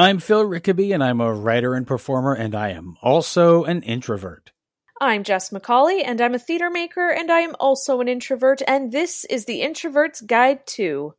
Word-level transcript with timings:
I'm 0.00 0.20
Phil 0.20 0.44
Rickaby, 0.44 0.92
and 0.92 1.02
I'm 1.02 1.20
a 1.20 1.34
writer 1.34 1.74
and 1.74 1.84
performer, 1.84 2.32
and 2.32 2.54
I 2.54 2.68
am 2.68 2.96
also 3.02 3.64
an 3.64 3.82
introvert. 3.82 4.52
I'm 5.00 5.24
Jess 5.24 5.50
McCauley, 5.50 6.02
and 6.04 6.20
I'm 6.20 6.36
a 6.36 6.38
theater 6.38 6.70
maker, 6.70 7.10
and 7.10 7.32
I 7.32 7.40
am 7.40 7.56
also 7.58 8.00
an 8.00 8.06
introvert, 8.06 8.62
and 8.68 8.92
this 8.92 9.24
is 9.24 9.46
the 9.46 9.60
Introvert's 9.60 10.20
Guide 10.20 10.64
to. 10.68 11.14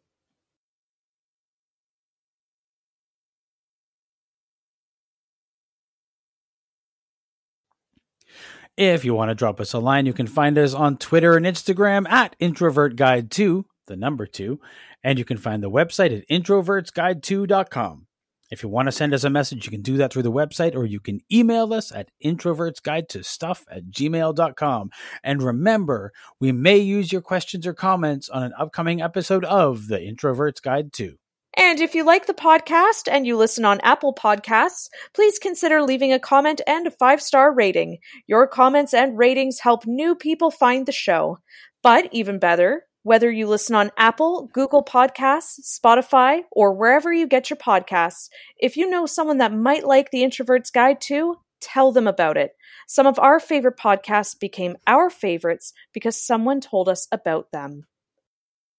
If 8.78 9.04
you 9.04 9.14
want 9.14 9.28
to 9.28 9.36
drop 9.36 9.60
us 9.60 9.74
a 9.74 9.80
line, 9.80 10.06
you 10.06 10.14
can 10.14 10.26
find 10.26 10.58
us 10.58 10.74
on 10.74 10.96
Twitter 10.96 11.36
and 11.36 11.46
Instagram 11.46 12.08
at 12.08 12.34
Introvert 12.40 12.96
Guide 12.96 13.30
2, 13.30 13.66
the 13.88 13.98
number 13.98 14.26
2, 14.26 14.58
and 15.04 15.20
you 15.20 15.26
can 15.26 15.36
find 15.36 15.62
the 15.62 15.70
website 15.70 16.18
at 16.18 16.26
introvertsguide2.com. 16.30 18.06
If 18.50 18.64
you 18.64 18.70
want 18.70 18.88
to 18.88 18.92
send 18.92 19.14
us 19.14 19.24
a 19.24 19.30
message, 19.30 19.66
you 19.66 19.72
can 19.72 19.82
do 19.82 19.98
that 19.98 20.12
through 20.12 20.24
the 20.24 20.32
website 20.32 20.76
or 20.76 20.86
you 20.86 21.00
can 21.00 21.22
email 21.32 21.74
us 21.74 21.92
at 21.92 22.10
introvertsguide2stuff 22.24 23.64
at 23.70 23.86
gmail.com. 23.92 24.90
And 25.24 25.44
remember, 25.44 26.12
we 26.40 26.52
may 26.52 26.78
use 26.78 27.12
your 27.12 27.22
questions 27.22 27.68
or 27.68 27.74
comments 27.74 28.28
on 28.30 28.44
an 28.44 28.54
upcoming 28.58 29.02
episode 29.02 29.46
of 29.46 29.88
the 29.88 29.98
Introverts 29.98 30.62
Guide 30.62 30.92
to. 30.94 31.18
And 31.58 31.80
if 31.80 31.94
you 31.94 32.04
like 32.06 32.26
the 32.26 32.34
podcast 32.34 33.12
and 33.12 33.26
you 33.26 33.36
listen 33.36 33.66
on 33.66 33.82
Apple 33.82 34.14
Podcasts, 34.14 34.88
please 35.14 35.40
consider 35.40 35.82
leaving 35.82 36.14
a 36.14 36.20
comment 36.20 36.62
and 36.66 36.88
a 36.88 36.92
five 36.92 37.22
star 37.22 37.54
rating. 37.54 37.98
Your 38.28 38.48
comments 38.48 38.94
and 38.94 39.18
ratings 39.18 39.60
help 39.60 39.86
new 39.86 40.16
people 40.16 40.52
find 40.52 40.86
the 40.86 40.92
show. 40.92 41.40
But 41.82 42.10
even 42.12 42.40
better, 42.40 42.84
whether 43.10 43.32
you 43.32 43.48
listen 43.48 43.74
on 43.74 43.90
Apple, 43.98 44.52
Google 44.54 44.86
Podcasts, 44.86 45.62
Spotify, 45.66 46.42
or 46.52 46.72
wherever 46.72 47.12
you 47.12 47.26
get 47.26 47.50
your 47.50 47.58
podcasts, 47.58 48.30
if 48.60 48.78
you 48.78 48.88
know 48.88 49.08
someone 49.08 49.40
that 49.40 49.52
might 49.52 49.84
like 49.84 50.12
the 50.12 50.22
Introvert's 50.22 50.70
Guide 50.70 51.02
to, 51.02 51.38
tell 51.60 51.92
them 51.92 52.06
about 52.06 52.38
it. 52.38 52.52
Some 52.88 53.08
of 53.08 53.18
our 53.18 53.40
favorite 53.40 53.78
podcasts 53.78 54.40
became 54.40 54.78
our 54.86 55.10
favorites 55.10 55.74
because 55.92 56.24
someone 56.24 56.62
told 56.62 56.88
us 56.88 57.08
about 57.12 57.52
them. 57.52 57.88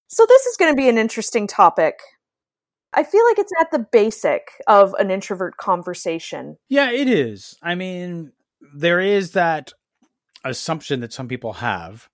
So, 0.06 0.24
this 0.28 0.46
is 0.46 0.56
going 0.56 0.70
to 0.70 0.80
be 0.80 0.88
an 0.88 0.96
interesting 0.96 1.48
topic. 1.48 1.98
I 2.94 3.02
feel 3.02 3.24
like 3.26 3.40
it's 3.40 3.52
at 3.60 3.72
the 3.72 3.84
basic 3.90 4.52
of 4.68 4.94
an 5.00 5.10
introvert 5.10 5.56
conversation. 5.56 6.56
Yeah, 6.68 6.92
it 6.92 7.08
is. 7.08 7.56
I 7.64 7.74
mean, 7.74 8.30
there 8.76 9.00
is 9.00 9.32
that 9.32 9.72
assumption 10.44 11.00
that 11.00 11.12
some 11.12 11.26
people 11.26 11.54
have 11.54 12.08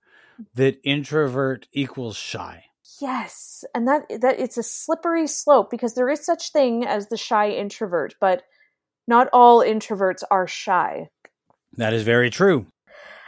that 0.54 0.78
introvert 0.84 1.66
equals 1.72 2.16
shy. 2.16 2.64
Yes, 3.00 3.64
and 3.74 3.86
that 3.88 4.04
that 4.20 4.40
it's 4.40 4.56
a 4.56 4.62
slippery 4.62 5.26
slope 5.26 5.70
because 5.70 5.94
there 5.94 6.08
is 6.08 6.24
such 6.24 6.50
thing 6.50 6.84
as 6.84 7.08
the 7.08 7.16
shy 7.16 7.50
introvert, 7.50 8.14
but 8.20 8.42
not 9.06 9.28
all 9.32 9.60
introverts 9.60 10.22
are 10.30 10.46
shy. 10.46 11.10
That 11.76 11.92
is 11.92 12.04
very 12.04 12.30
true. 12.30 12.66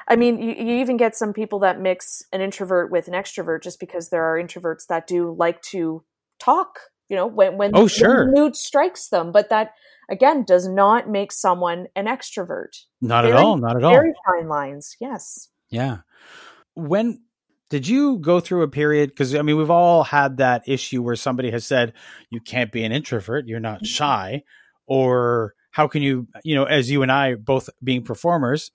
I 0.07 0.17
mean, 0.17 0.41
you, 0.41 0.55
you 0.55 0.77
even 0.77 0.97
get 0.97 1.15
some 1.15 1.35
people 1.35 1.59
that 1.59 1.81
mix 1.81 2.23
an 2.33 2.41
introvert 2.41 2.91
with 2.91 3.09
an 3.09 3.15
extrovert 3.15 3.63
just 3.63 3.79
because 3.79 4.09
there 4.09 4.25
are 4.25 4.43
introverts 4.43 4.87
that 4.89 5.07
do 5.07 5.35
like 5.39 5.61
to 5.63 6.03
talk, 6.39 6.79
you 7.11 7.17
know, 7.17 7.27
when 7.27 7.59
when, 7.59 7.73
oh, 7.75 7.89
sure. 7.89 8.25
the 8.25 8.33
mood 8.33 8.57
strikes 8.57 9.09
them, 9.09 9.33
but 9.33 9.51
that 9.51 9.73
again 10.09 10.45
does 10.45 10.67
not 10.67 11.11
make 11.11 11.31
someone 11.31 11.89
an 11.95 12.07
extrovert. 12.07 12.85
Not 13.03 13.25
very, 13.25 13.35
at 13.35 13.41
all, 13.41 13.59
not 13.59 13.77
at 13.77 13.85
all. 13.85 13.93
Very 13.93 14.15
fine 14.25 14.49
lines. 14.49 14.97
Yes. 14.99 15.49
Yeah 15.69 15.99
when 16.79 17.21
did 17.71 17.87
you 17.87 18.19
go 18.19 18.41
through 18.41 18.63
a 18.63 18.69
period 18.69 19.11
because 19.11 19.35
i 19.35 19.43
mean 19.43 19.57
we've 19.57 19.71
all 19.71 20.05
had 20.05 20.37
that 20.37 20.63
issue 20.67 21.03
where 21.03 21.17
somebody 21.17 21.51
has 21.51 21.67
said 21.67 21.93
you 22.31 22.41
can't 22.41 22.73
be 22.73 22.85
an 22.85 22.93
introvert 22.93 23.47
you're 23.47 23.61
not 23.61 23.79
mm-hmm. 23.79 23.87
shy 23.87 24.43
or 24.87 25.55
how 25.73 25.89
can 25.89 26.03
you 26.03 26.27
you 26.45 26.55
know 26.55 26.65
as 26.65 26.91
you 26.91 27.03
and 27.03 27.11
i 27.11 27.35
both 27.35 27.69
being 27.83 28.03
performers 28.03 28.71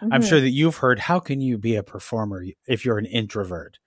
mm-hmm. 0.00 0.12
i'm 0.12 0.22
sure 0.22 0.40
that 0.40 0.50
you've 0.50 0.76
heard 0.76 0.98
how 0.98 1.18
can 1.18 1.40
you 1.40 1.58
be 1.58 1.74
a 1.74 1.82
performer 1.82 2.44
if 2.66 2.84
you're 2.84 2.98
an 2.98 3.06
introvert 3.06 3.78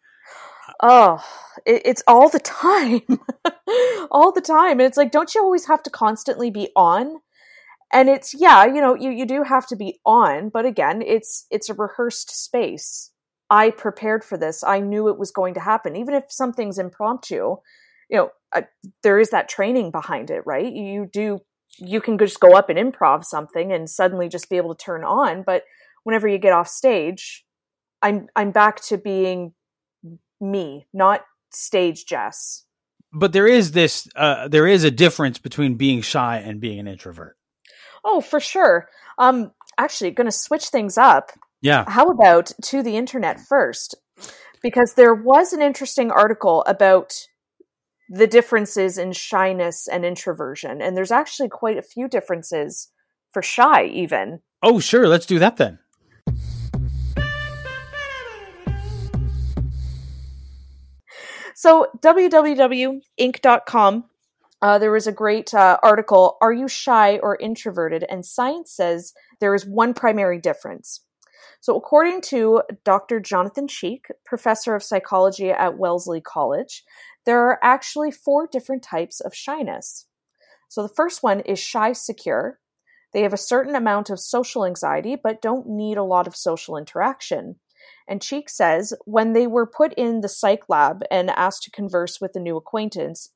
oh 0.82 1.24
it, 1.66 1.82
it's 1.86 2.04
all 2.08 2.30
the 2.30 2.40
time 2.40 3.02
all 4.12 4.32
the 4.32 4.42
time 4.42 4.72
and 4.72 4.82
it's 4.82 4.98
like 4.98 5.12
don't 5.12 5.34
you 5.34 5.42
always 5.42 5.66
have 5.68 5.82
to 5.82 5.90
constantly 5.90 6.52
be 6.52 6.70
on 6.76 7.20
and 7.94 8.10
it's 8.10 8.34
yeah 8.34 8.66
you 8.66 8.82
know 8.82 8.96
you, 8.96 9.10
you 9.10 9.26
do 9.26 9.44
have 9.44 9.66
to 9.66 9.76
be 9.76 10.00
on 10.06 10.50
but 10.50 10.66
again 10.66 11.02
it's 11.02 11.46
it's 11.50 11.70
a 11.70 11.74
rehearsed 11.74 12.30
space 12.32 13.11
I 13.52 13.70
prepared 13.70 14.24
for 14.24 14.38
this. 14.38 14.64
I 14.64 14.80
knew 14.80 15.10
it 15.10 15.20
was 15.20 15.30
going 15.30 15.54
to 15.56 15.60
happen. 15.60 15.98
Even 15.98 16.14
if 16.14 16.24
something's 16.30 16.80
impromptu, 16.80 17.58
you 18.10 18.18
know, 18.18 18.32
uh, 18.56 18.62
there 19.04 19.20
is 19.20 19.30
that 19.32 19.50
training 19.50 19.92
behind 19.92 20.32
it, 20.32 20.44
right? 20.46 20.72
You 20.72 21.06
do, 21.12 21.40
you 21.78 22.00
can 22.00 22.18
just 22.18 22.40
go 22.40 22.54
up 22.56 22.70
and 22.70 22.80
improv 22.80 23.26
something 23.26 23.74
and 23.74 23.90
suddenly 23.90 24.30
just 24.30 24.50
be 24.50 24.56
able 24.56 24.74
to 24.74 24.84
turn 24.84 25.04
on. 25.04 25.44
But 25.44 25.64
whenever 26.04 26.30
you 26.30 26.38
get 26.38 26.54
off 26.54 26.70
stage, 26.70 27.46
I'm, 28.02 28.28
I'm 28.38 28.52
back 28.52 28.82
to 28.86 28.98
being 28.98 29.54
me, 30.40 30.88
not 30.94 31.26
stage 31.52 32.06
Jess. 32.06 32.64
But 33.14 33.34
there 33.34 33.48
is 33.48 33.74
this, 33.74 34.08
uh, 34.16 34.48
there 34.48 34.66
is 34.66 34.86
a 34.86 34.92
difference 34.92 35.40
between 35.40 35.76
being 35.76 36.02
shy 36.02 36.38
and 36.38 36.62
being 36.62 36.80
an 36.80 36.88
introvert. 36.88 37.36
Oh, 38.06 38.22
for 38.22 38.40
sure. 38.40 38.88
Um, 39.18 39.52
actually, 39.78 40.12
going 40.12 40.26
to 40.26 40.32
switch 40.32 40.68
things 40.68 40.98
up 40.98 41.32
yeah. 41.62 41.86
How 41.88 42.08
about 42.08 42.52
to 42.64 42.84
the 42.84 42.98
internet 42.98 43.40
first? 43.40 43.96
Because 44.62 44.94
there 44.94 45.14
was 45.14 45.54
an 45.54 45.62
interesting 45.62 46.12
article 46.12 46.64
about 46.68 47.14
the 48.10 48.28
differences 48.28 48.98
in 48.98 49.14
shyness 49.14 49.88
and 49.88 50.04
introversion. 50.04 50.82
And 50.82 50.98
there's 50.98 51.12
actually 51.12 51.48
quite 51.50 51.78
a 51.78 51.82
few 51.82 52.10
differences 52.10 52.90
for 53.32 53.42
shy, 53.42 53.86
even. 53.86 54.42
Oh, 54.62 54.80
sure. 54.80 55.08
Let's 55.08 55.26
do 55.26 55.40
that 55.40 55.58
then. 55.58 55.80
So, 61.56 61.88
www.inc.com, 62.00 63.04
uh, 64.64 64.78
there 64.80 64.92
was 64.92 65.08
a 65.08 65.12
great 65.12 65.54
uh, 65.54 65.78
article 65.84 66.38
Are 66.42 66.52
you 66.52 66.68
shy 66.68 67.20
or 67.20 67.38
introverted? 67.38 68.04
And 68.10 68.26
science 68.26 68.72
says 68.76 69.14
there 69.40 69.54
is 69.56 69.64
one 69.66 69.94
primary 69.94 70.40
difference. 70.40 71.02
So, 71.62 71.78
according 71.78 72.22
to 72.22 72.64
Dr. 72.84 73.20
Jonathan 73.20 73.68
Cheek, 73.68 74.08
professor 74.26 74.74
of 74.74 74.82
psychology 74.82 75.52
at 75.52 75.78
Wellesley 75.78 76.20
College, 76.20 76.84
there 77.26 77.40
are 77.40 77.60
actually 77.62 78.10
four 78.10 78.48
different 78.52 78.82
types 78.82 79.20
of 79.20 79.36
shyness. 79.36 80.08
So, 80.70 80.82
the 80.82 80.94
first 80.94 81.22
one 81.22 81.42
is 81.42 81.60
shy 81.60 81.94
secure. 81.94 82.60
They 83.14 83.22
have 83.22 83.34
a 83.34 83.38
certain 83.38 83.76
amount 83.76 84.10
of 84.10 84.20
social 84.20 84.66
anxiety, 84.66 85.16
but 85.22 85.42
don't 85.42 85.68
need 85.68 85.98
a 85.98 86.04
lot 86.04 86.26
of 86.26 86.36
social 86.36 86.78
interaction. 86.78 87.58
And 88.08 88.24
Cheek 88.24 88.50
says 88.50 88.94
when 89.06 89.34
they 89.34 89.46
were 89.46 89.68
put 89.68 89.94
in 89.94 90.22
the 90.22 90.30
psych 90.30 90.68
lab 90.68 91.04
and 91.12 91.30
asked 91.30 91.64
to 91.64 91.72
converse 91.72 92.20
with 92.20 92.36
a 92.36 92.40
new 92.40 92.58
acquaintance, 92.58 93.32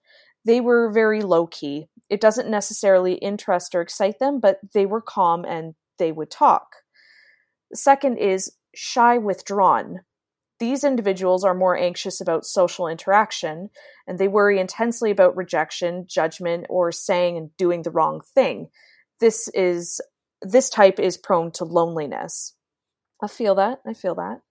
they 0.46 0.62
were 0.62 0.92
very 0.92 1.22
low 1.22 1.46
key. 1.46 1.88
It 2.10 2.22
doesn't 2.22 2.50
necessarily 2.50 3.16
interest 3.16 3.76
or 3.76 3.82
excite 3.82 4.20
them, 4.20 4.40
but 4.40 4.60
they 4.74 4.86
were 4.86 5.02
calm 5.02 5.46
and 5.46 5.76
they 6.00 6.12
would 6.12 6.32
talk. 6.32 6.78
Second 7.74 8.18
is 8.18 8.52
shy 8.74 9.18
withdrawn. 9.18 10.02
These 10.60 10.84
individuals 10.84 11.44
are 11.44 11.54
more 11.54 11.78
anxious 11.78 12.22
about 12.22 12.46
social 12.46 12.88
interaction 12.88 13.70
and 14.08 14.18
they 14.18 14.28
worry 14.28 14.60
intensely 14.60 15.12
about 15.12 15.36
rejection, 15.36 16.06
judgment, 16.08 16.66
or 16.70 16.92
saying 16.92 17.38
and 17.38 17.56
doing 17.58 17.82
the 17.82 17.92
wrong 17.92 18.22
thing. 18.34 18.70
This 19.20 19.50
is 19.54 20.00
this 20.42 20.70
type 20.70 21.00
is 21.00 21.18
prone 21.18 21.52
to 21.54 21.66
loneliness. 21.66 22.54
I 23.22 23.28
feel 23.28 23.56
that. 23.56 23.80
I 23.86 23.94
feel 23.94 24.16
that. 24.16 24.42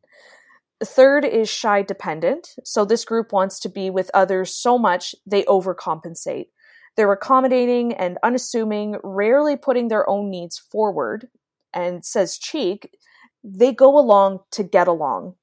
Third 0.83 1.25
is 1.25 1.49
shy 1.49 1.83
dependent. 1.83 2.49
So 2.65 2.85
this 2.85 3.05
group 3.05 3.33
wants 3.33 3.61
to 3.61 3.69
be 3.69 3.91
with 3.91 4.11
others 4.13 4.55
so 4.55 4.77
much 4.77 5.15
they 5.25 5.45
overcompensate. 5.45 6.47
They're 6.97 7.13
accommodating 7.13 7.95
and 7.95 8.19
unassuming, 8.23 8.97
rarely 9.03 9.57
putting 9.57 9.89
their 9.89 10.09
own 10.09 10.31
needs 10.31 10.59
forward. 10.59 11.29
And 11.75 12.05
says 12.05 12.39
Cheek, 12.39 12.97
they 13.43 13.73
go 13.73 13.99
along 13.99 14.41
to 14.53 14.63
get 14.63 14.89
along. 14.89 15.35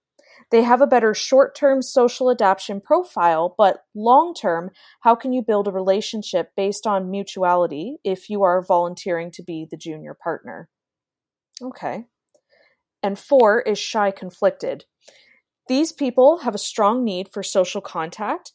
They 0.49 0.63
have 0.63 0.81
a 0.81 0.87
better 0.87 1.13
short 1.13 1.55
term 1.55 1.81
social 1.81 2.29
adaptation 2.29 2.81
profile, 2.81 3.55
but 3.57 3.85
long 3.95 4.33
term, 4.33 4.71
how 5.01 5.15
can 5.15 5.31
you 5.33 5.41
build 5.41 5.67
a 5.67 5.71
relationship 5.71 6.51
based 6.57 6.87
on 6.87 7.11
mutuality 7.11 7.97
if 8.03 8.29
you 8.29 8.43
are 8.43 8.63
volunteering 8.63 9.31
to 9.31 9.43
be 9.43 9.65
the 9.69 9.77
junior 9.77 10.13
partner? 10.13 10.69
Okay. 11.61 12.05
And 13.03 13.17
four 13.17 13.61
is 13.61 13.79
shy 13.79 14.11
conflicted. 14.11 14.85
These 15.67 15.93
people 15.93 16.39
have 16.39 16.55
a 16.55 16.59
strong 16.59 17.05
need 17.05 17.29
for 17.31 17.43
social 17.43 17.81
contact, 17.81 18.51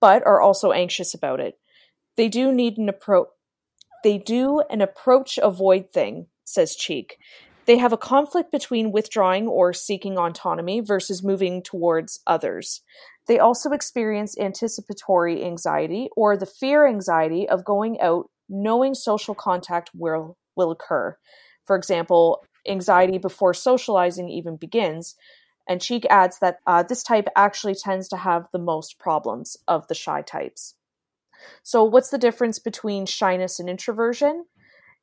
but 0.00 0.24
are 0.26 0.40
also 0.40 0.72
anxious 0.72 1.14
about 1.14 1.40
it. 1.40 1.58
They 2.16 2.28
do 2.28 2.52
need 2.52 2.76
an 2.76 2.88
approach. 2.88 3.28
They 4.04 4.18
do 4.18 4.62
an 4.68 4.80
approach 4.80 5.38
avoid 5.42 5.90
thing, 5.90 6.26
says 6.52 6.76
Cheek. 6.76 7.18
They 7.66 7.78
have 7.78 7.92
a 7.92 7.98
conflict 7.98 8.50
between 8.50 8.92
withdrawing 8.92 9.46
or 9.46 9.72
seeking 9.72 10.18
autonomy 10.18 10.80
versus 10.80 11.22
moving 11.22 11.62
towards 11.62 12.20
others. 12.26 12.82
They 13.26 13.38
also 13.38 13.70
experience 13.70 14.38
anticipatory 14.38 15.44
anxiety 15.44 16.08
or 16.16 16.36
the 16.36 16.46
fear 16.46 16.86
anxiety 16.86 17.48
of 17.48 17.64
going 17.64 18.00
out 18.00 18.28
knowing 18.48 18.94
social 18.94 19.34
contact 19.34 19.90
will 19.94 20.36
will 20.56 20.72
occur. 20.72 21.16
For 21.64 21.76
example, 21.76 22.42
anxiety 22.66 23.18
before 23.18 23.54
socializing 23.54 24.28
even 24.28 24.56
begins. 24.56 25.14
And 25.68 25.80
Cheek 25.80 26.04
adds 26.10 26.40
that 26.40 26.58
uh, 26.66 26.82
this 26.82 27.02
type 27.02 27.28
actually 27.36 27.76
tends 27.76 28.08
to 28.08 28.16
have 28.16 28.48
the 28.52 28.58
most 28.58 28.98
problems 28.98 29.56
of 29.68 29.86
the 29.86 29.94
shy 29.94 30.22
types. 30.22 30.74
So, 31.62 31.84
what's 31.84 32.10
the 32.10 32.18
difference 32.18 32.58
between 32.58 33.06
shyness 33.06 33.60
and 33.60 33.70
introversion? 33.70 34.46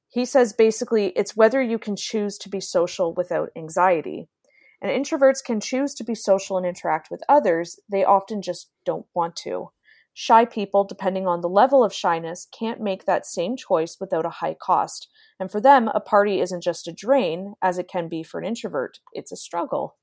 He 0.10 0.26
says 0.26 0.54
basically 0.54 1.08
it's 1.16 1.36
whether 1.36 1.62
you 1.62 1.78
can 1.78 1.96
choose 1.96 2.38
to 2.40 2.50
be 2.50 2.60
social 2.60 3.14
without 3.14 3.50
anxiety. 3.56 4.30
And 4.82 4.92
introverts 4.92 5.44
can 5.44 5.60
choose 5.60 5.94
to 5.96 6.04
be 6.04 6.16
social 6.16 6.58
and 6.58 6.66
interact 6.66 7.10
with 7.10 7.24
others, 7.28 7.80
they 7.90 8.04
often 8.04 8.42
just 8.42 8.70
don't 8.86 9.06
want 9.14 9.36
to. 9.38 9.72
Shy 10.14 10.46
people, 10.46 10.84
depending 10.84 11.28
on 11.28 11.42
the 11.42 11.50
level 11.50 11.84
of 11.84 11.94
shyness, 11.94 12.48
can't 12.52 12.82
make 12.82 13.06
that 13.06 13.26
same 13.26 13.56
choice 13.56 13.98
without 14.00 14.26
a 14.26 14.32
high 14.32 14.56
cost. 14.60 15.10
And 15.40 15.52
for 15.52 15.62
them, 15.62 15.90
a 15.90 16.00
party 16.00 16.40
isn't 16.42 16.64
just 16.64 16.88
a 16.88 16.92
drain, 16.92 17.54
as 17.62 17.78
it 17.78 17.88
can 17.88 18.08
be 18.08 18.24
for 18.24 18.40
an 18.40 18.46
introvert, 18.46 19.00
it's 19.14 19.32
a 19.32 19.36
struggle. 19.36 19.96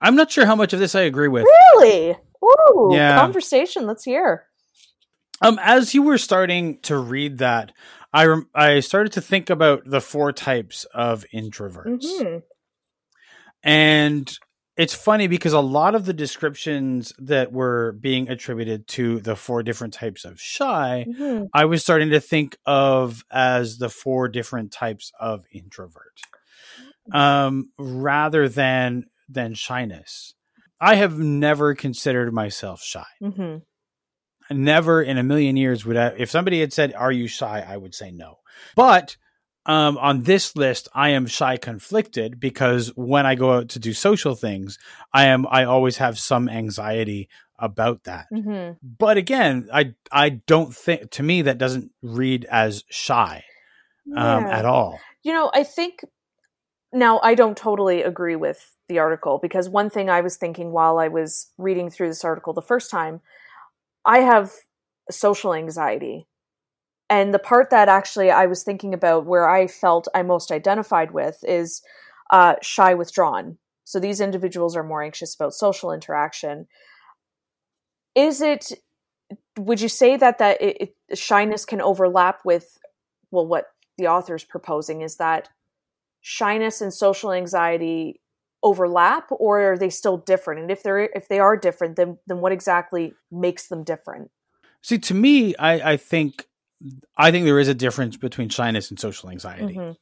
I'm 0.00 0.16
not 0.16 0.32
sure 0.32 0.46
how 0.46 0.56
much 0.56 0.72
of 0.72 0.80
this 0.80 0.94
I 0.94 1.02
agree 1.02 1.28
with. 1.28 1.46
Really? 1.74 2.16
Ooh, 2.44 2.90
Yeah. 2.92 3.16
conversation. 3.16 3.86
Let's 3.86 4.04
hear. 4.04 4.46
Um, 5.40 5.58
as 5.62 5.94
you 5.94 6.02
were 6.02 6.18
starting 6.18 6.80
to 6.80 6.96
read 6.96 7.38
that, 7.38 7.72
I 8.12 8.26
rem- 8.26 8.48
I 8.54 8.80
started 8.80 9.12
to 9.12 9.20
think 9.20 9.50
about 9.50 9.82
the 9.84 10.00
four 10.00 10.32
types 10.32 10.84
of 10.94 11.24
introverts, 11.34 12.04
Mhm. 12.20 12.42
and 13.62 14.38
it's 14.76 14.94
funny 14.94 15.26
because 15.26 15.52
a 15.54 15.60
lot 15.60 15.94
of 15.94 16.04
the 16.04 16.12
descriptions 16.12 17.12
that 17.18 17.50
were 17.52 17.92
being 18.00 18.28
attributed 18.28 18.86
to 18.88 19.20
the 19.20 19.34
four 19.34 19.62
different 19.62 19.94
types 19.94 20.24
of 20.24 20.38
shy, 20.40 21.06
Mhm. 21.08 21.48
I 21.54 21.64
was 21.64 21.82
starting 21.82 22.10
to 22.10 22.20
think 22.20 22.56
of 22.66 23.24
as 23.30 23.78
the 23.78 23.88
four 23.88 24.28
different 24.28 24.72
types 24.72 25.12
of 25.18 25.44
introvert, 25.52 26.20
um, 27.12 27.70
rather 27.78 28.48
than 28.48 29.06
than 29.28 29.54
shyness. 29.54 30.34
I 30.80 30.94
have 30.96 31.18
never 31.18 31.74
considered 31.74 32.32
myself 32.32 32.80
shy. 32.82 33.06
Mhm. 33.22 33.62
Never 34.50 35.02
in 35.02 35.18
a 35.18 35.22
million 35.22 35.56
years 35.56 35.84
would 35.84 35.96
I, 35.96 36.08
if 36.16 36.30
somebody 36.30 36.60
had 36.60 36.72
said, 36.72 36.94
"Are 36.94 37.12
you 37.12 37.26
shy?" 37.28 37.64
I 37.66 37.76
would 37.76 37.94
say 37.94 38.10
no. 38.10 38.38
But 38.74 39.16
um, 39.66 39.98
on 39.98 40.22
this 40.22 40.54
list, 40.54 40.88
I 40.94 41.10
am 41.10 41.26
shy 41.26 41.56
conflicted 41.56 42.38
because 42.38 42.88
when 42.96 43.26
I 43.26 43.34
go 43.34 43.52
out 43.54 43.70
to 43.70 43.78
do 43.78 43.92
social 43.92 44.34
things, 44.34 44.78
I 45.12 45.26
am 45.26 45.46
I 45.50 45.64
always 45.64 45.96
have 45.98 46.18
some 46.18 46.48
anxiety 46.48 47.28
about 47.58 48.04
that. 48.04 48.26
Mhm. 48.32 48.76
But 48.82 49.16
again, 49.16 49.68
I 49.72 49.94
I 50.12 50.28
don't 50.28 50.74
think 50.74 51.10
to 51.12 51.22
me 51.22 51.42
that 51.42 51.58
doesn't 51.58 51.90
read 52.02 52.44
as 52.44 52.84
shy 52.88 53.44
um, 54.14 54.44
Yeah. 54.44 54.58
at 54.58 54.64
all. 54.64 55.00
You 55.22 55.32
know, 55.32 55.50
I 55.52 55.64
think 55.64 56.04
now 56.92 57.18
I 57.22 57.34
don't 57.34 57.56
totally 57.56 58.02
agree 58.02 58.36
with 58.36 58.74
the 58.88 59.00
article 59.00 59.38
because 59.42 59.68
one 59.68 59.90
thing 59.90 60.08
I 60.08 60.20
was 60.20 60.36
thinking 60.36 60.70
while 60.70 60.98
I 60.98 61.08
was 61.08 61.50
reading 61.58 61.90
through 61.90 62.08
this 62.08 62.24
article 62.24 62.52
the 62.52 62.62
first 62.62 62.90
time, 62.90 63.20
I 64.06 64.20
have 64.20 64.52
social 65.10 65.52
anxiety. 65.52 66.26
And 67.10 67.34
the 67.34 67.38
part 67.38 67.70
that 67.70 67.88
actually 67.88 68.30
I 68.30 68.46
was 68.46 68.62
thinking 68.62 68.94
about 68.94 69.26
where 69.26 69.48
I 69.48 69.66
felt 69.66 70.08
I 70.14 70.22
most 70.22 70.50
identified 70.50 71.10
with 71.10 71.44
is 71.46 71.82
uh, 72.30 72.54
shy 72.62 72.94
withdrawn. 72.94 73.58
So 73.84 74.00
these 74.00 74.20
individuals 74.20 74.76
are 74.76 74.82
more 74.82 75.02
anxious 75.02 75.34
about 75.34 75.54
social 75.54 75.92
interaction. 75.92 76.66
Is 78.14 78.40
it, 78.40 78.72
would 79.58 79.80
you 79.80 79.88
say 79.88 80.16
that, 80.16 80.38
that 80.38 80.60
it, 80.60 80.94
it, 81.08 81.18
shyness 81.18 81.64
can 81.64 81.80
overlap 81.80 82.40
with, 82.44 82.78
well, 83.30 83.46
what 83.46 83.66
the 83.98 84.08
author's 84.08 84.44
proposing 84.44 85.02
is 85.02 85.16
that 85.16 85.48
shyness 86.20 86.80
and 86.80 86.92
social 86.92 87.32
anxiety 87.32 88.20
overlap 88.68 89.24
or 89.30 89.72
are 89.72 89.78
they 89.78 89.90
still 89.90 90.16
different 90.32 90.60
and 90.62 90.70
if 90.70 90.82
they're 90.82 91.04
if 91.20 91.28
they 91.28 91.38
are 91.46 91.56
different 91.66 91.96
then 91.96 92.18
then 92.28 92.38
what 92.42 92.52
exactly 92.52 93.04
makes 93.30 93.68
them 93.68 93.82
different 93.84 94.30
See, 94.82 94.98
to 94.98 95.14
me, 95.14 95.56
I, 95.56 95.92
I 95.92 95.96
think 95.96 96.46
I 97.16 97.30
think 97.32 97.44
there 97.44 97.58
is 97.58 97.68
a 97.68 97.74
difference 97.74 98.16
between 98.16 98.48
shyness 98.50 98.90
and 98.90 99.00
social 99.00 99.30
anxiety. 99.30 99.74
Mhm. 99.76 99.96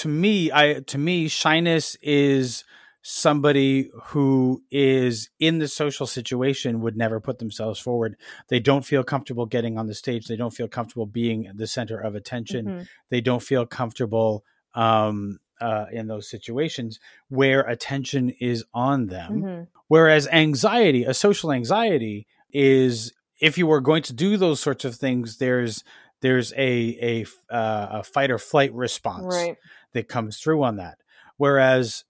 to 0.00 0.08
me 0.08 0.34
i 0.52 0.64
to 0.92 0.98
me 0.98 1.16
shyness 1.28 1.96
is 2.02 2.64
somebody 3.02 3.90
who 4.10 4.62
is 4.70 5.30
in 5.38 5.58
the 5.58 5.68
social 5.68 6.06
situation 6.06 6.80
would 6.82 6.96
never 6.96 7.18
put 7.20 7.38
themselves 7.38 7.78
forward 7.86 8.16
they 8.48 8.60
don't 8.60 8.84
feel 8.84 9.04
comfortable 9.04 9.46
getting 9.46 9.78
on 9.78 9.86
the 9.86 9.94
stage 9.94 10.26
they 10.26 10.36
don't 10.42 10.54
feel 10.60 10.68
comfortable 10.68 11.06
being 11.06 11.40
the 11.54 11.66
center 11.76 11.98
of 12.06 12.14
attention 12.20 12.64
Mhm. 12.66 12.86
they 13.12 13.20
don't 13.20 13.42
feel 13.50 13.64
comfortable 13.80 14.44
um, 14.74 15.38
uh, 15.60 15.86
in 15.92 16.06
those 16.06 16.28
situations 16.28 16.98
where 17.28 17.60
attention 17.62 18.30
is 18.40 18.64
on 18.74 19.06
them 19.06 19.42
Mhm. 19.42 19.66
Whereas 19.88 20.26
anxiety, 20.28 21.04
a 21.04 21.14
social 21.14 21.52
anxiety, 21.52 22.26
is 22.52 23.12
if 23.40 23.56
you 23.56 23.68
were 23.68 23.80
going 23.80 24.02
to 24.02 24.12
do 24.12 24.36
those 24.36 24.58
sorts 24.60 24.84
of 24.84 24.96
things, 24.96 25.36
there's 25.38 25.84
there's 26.22 26.52
a 26.54 27.24
a, 27.50 27.54
uh, 27.54 27.88
a 28.00 28.02
fight 28.02 28.30
or 28.32 28.38
flight 28.38 28.72
response 28.74 29.26
right 29.26 29.56
that 29.92 30.08
comes 30.08 30.38
through 30.38 30.64
on 30.64 30.76
that. 30.76 30.98
Whereas 31.36 32.04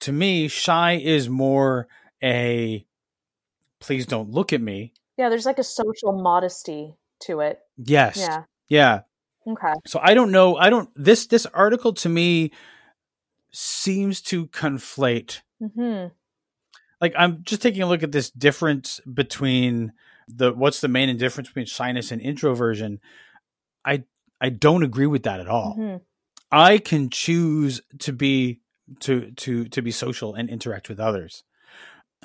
to 0.00 0.12
me, 0.12 0.48
shy 0.48 0.92
is 0.94 1.28
more 1.28 1.86
a 2.22 2.86
please 3.80 4.06
don't 4.06 4.30
look 4.30 4.52
at 4.52 4.60
me. 4.60 4.92
yeah 5.18 5.28
there's 5.28 5.46
like 5.46 5.58
a 5.58 5.64
social 5.64 6.12
modesty 6.12 6.94
to 7.20 7.40
it 7.40 7.58
Yes. 7.76 8.16
yeah 8.16 8.44
Yeah. 8.68 9.00
okay 9.46 9.74
So 9.86 10.00
I 10.02 10.14
don't 10.14 10.30
know. 10.32 10.56
I 10.56 10.70
don't 10.70 10.88
this 10.96 11.26
this 11.26 11.44
article 11.46 11.92
to 11.94 12.08
me 12.08 12.52
seems 13.50 14.20
to 14.22 14.46
conflate 14.48 15.40
hmm 15.74 16.06
like 17.00 17.14
I'm 17.16 17.42
just 17.44 17.62
taking 17.62 17.82
a 17.82 17.86
look 17.86 18.02
at 18.02 18.12
this 18.12 18.30
difference 18.30 19.00
between 19.12 19.92
the 20.26 20.52
what's 20.52 20.80
the 20.80 20.88
main 20.88 21.16
difference 21.16 21.48
between 21.48 21.66
shyness 21.66 22.10
and 22.10 22.20
introversion. 22.20 23.00
I 23.84 24.04
I 24.40 24.50
don't 24.50 24.82
agree 24.82 25.06
with 25.06 25.22
that 25.24 25.40
at 25.40 25.48
all. 25.48 25.74
hmm 25.74 25.96
I 26.50 26.78
can 26.78 27.10
choose 27.10 27.82
to 28.00 28.12
be 28.12 28.60
to 29.00 29.30
to 29.32 29.66
to 29.66 29.82
be 29.82 29.90
social 29.90 30.34
and 30.34 30.48
interact 30.48 30.88
with 30.88 31.00
others. 31.00 31.44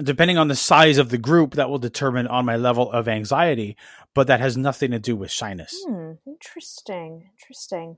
Depending 0.02 0.40
on 0.40 0.48
the 0.48 0.56
size 0.56 0.98
of 0.98 1.10
the 1.10 1.20
group, 1.20 1.54
that 1.54 1.70
will 1.70 1.78
determine 1.78 2.26
on 2.26 2.46
my 2.46 2.56
level 2.56 2.92
of 2.92 3.08
anxiety, 3.08 3.78
but 4.16 4.26
that 4.26 4.40
has 4.40 4.58
nothing 4.58 4.90
to 4.90 4.98
do 4.98 5.16
with 5.16 5.30
shyness. 5.30 5.86
hmm. 5.88 6.14
interesting 6.26 7.30
interesting 7.34 7.98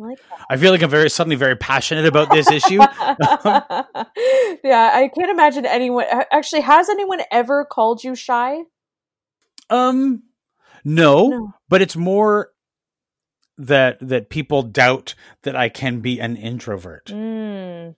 like 0.00 0.18
I 0.48 0.56
feel 0.56 0.72
like 0.72 0.82
I'm 0.82 0.90
very 0.90 1.10
suddenly 1.10 1.36
very 1.36 1.56
passionate 1.56 2.06
about 2.06 2.30
this 2.30 2.50
issue. 2.50 2.78
yeah 4.64 4.90
i 4.94 5.10
can't 5.14 5.30
imagine 5.30 5.64
anyone 5.66 6.04
actually 6.32 6.62
has 6.62 6.88
anyone 6.88 7.20
ever 7.30 7.64
called 7.64 8.02
you 8.04 8.14
shy 8.14 8.58
Um, 9.70 10.24
no, 10.84 11.28
No. 11.28 11.54
but 11.68 11.82
it's 11.82 11.96
more 11.96 12.50
that 13.58 13.98
that 14.00 14.30
people 14.30 14.62
doubt 14.62 15.14
that 15.42 15.54
I 15.54 15.68
can 15.68 16.00
be 16.00 16.18
an 16.18 16.36
introvert 16.36 17.06
mm. 17.06 17.94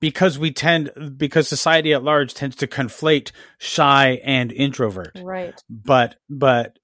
because 0.00 0.38
we 0.38 0.52
tend 0.52 0.90
because 1.18 1.48
society 1.48 1.92
at 1.92 2.04
large 2.04 2.32
tends 2.34 2.54
to 2.56 2.66
conflate 2.68 3.32
shy 3.58 4.20
and 4.24 4.52
introvert. 4.52 5.18
right 5.22 5.60
But 5.68 6.14
but 6.30 6.78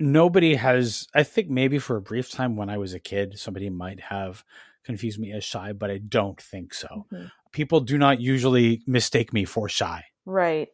nobody 0.00 0.54
has. 0.56 1.06
I 1.14 1.22
think 1.22 1.48
maybe 1.48 1.78
for 1.78 1.96
a 1.96 2.02
brief 2.02 2.30
time 2.30 2.56
when 2.56 2.70
I 2.70 2.78
was 2.78 2.94
a 2.94 2.98
kid, 3.00 3.38
somebody 3.38 3.70
might 3.70 4.00
have 4.00 4.44
confused 4.84 5.20
me 5.20 5.32
as 5.32 5.44
shy, 5.44 5.72
but 5.72 5.90
I 5.90 5.98
don't 5.98 6.40
think 6.40 6.74
so. 6.74 7.06
Mhm. 7.12 7.30
People 7.52 7.80
do 7.80 7.98
not 7.98 8.20
usually 8.20 8.82
mistake 8.86 9.32
me 9.32 9.44
for 9.44 9.68
shy. 9.68 10.04
Right. 10.24 10.68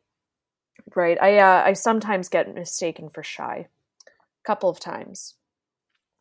Right. 0.94 1.20
I 1.20 1.38
uh, 1.38 1.62
I 1.66 1.72
sometimes 1.72 2.28
get 2.28 2.54
mistaken 2.54 3.08
for 3.08 3.22
shy. 3.22 3.68
A 4.06 4.46
couple 4.46 4.70
of 4.70 4.78
times. 4.78 5.34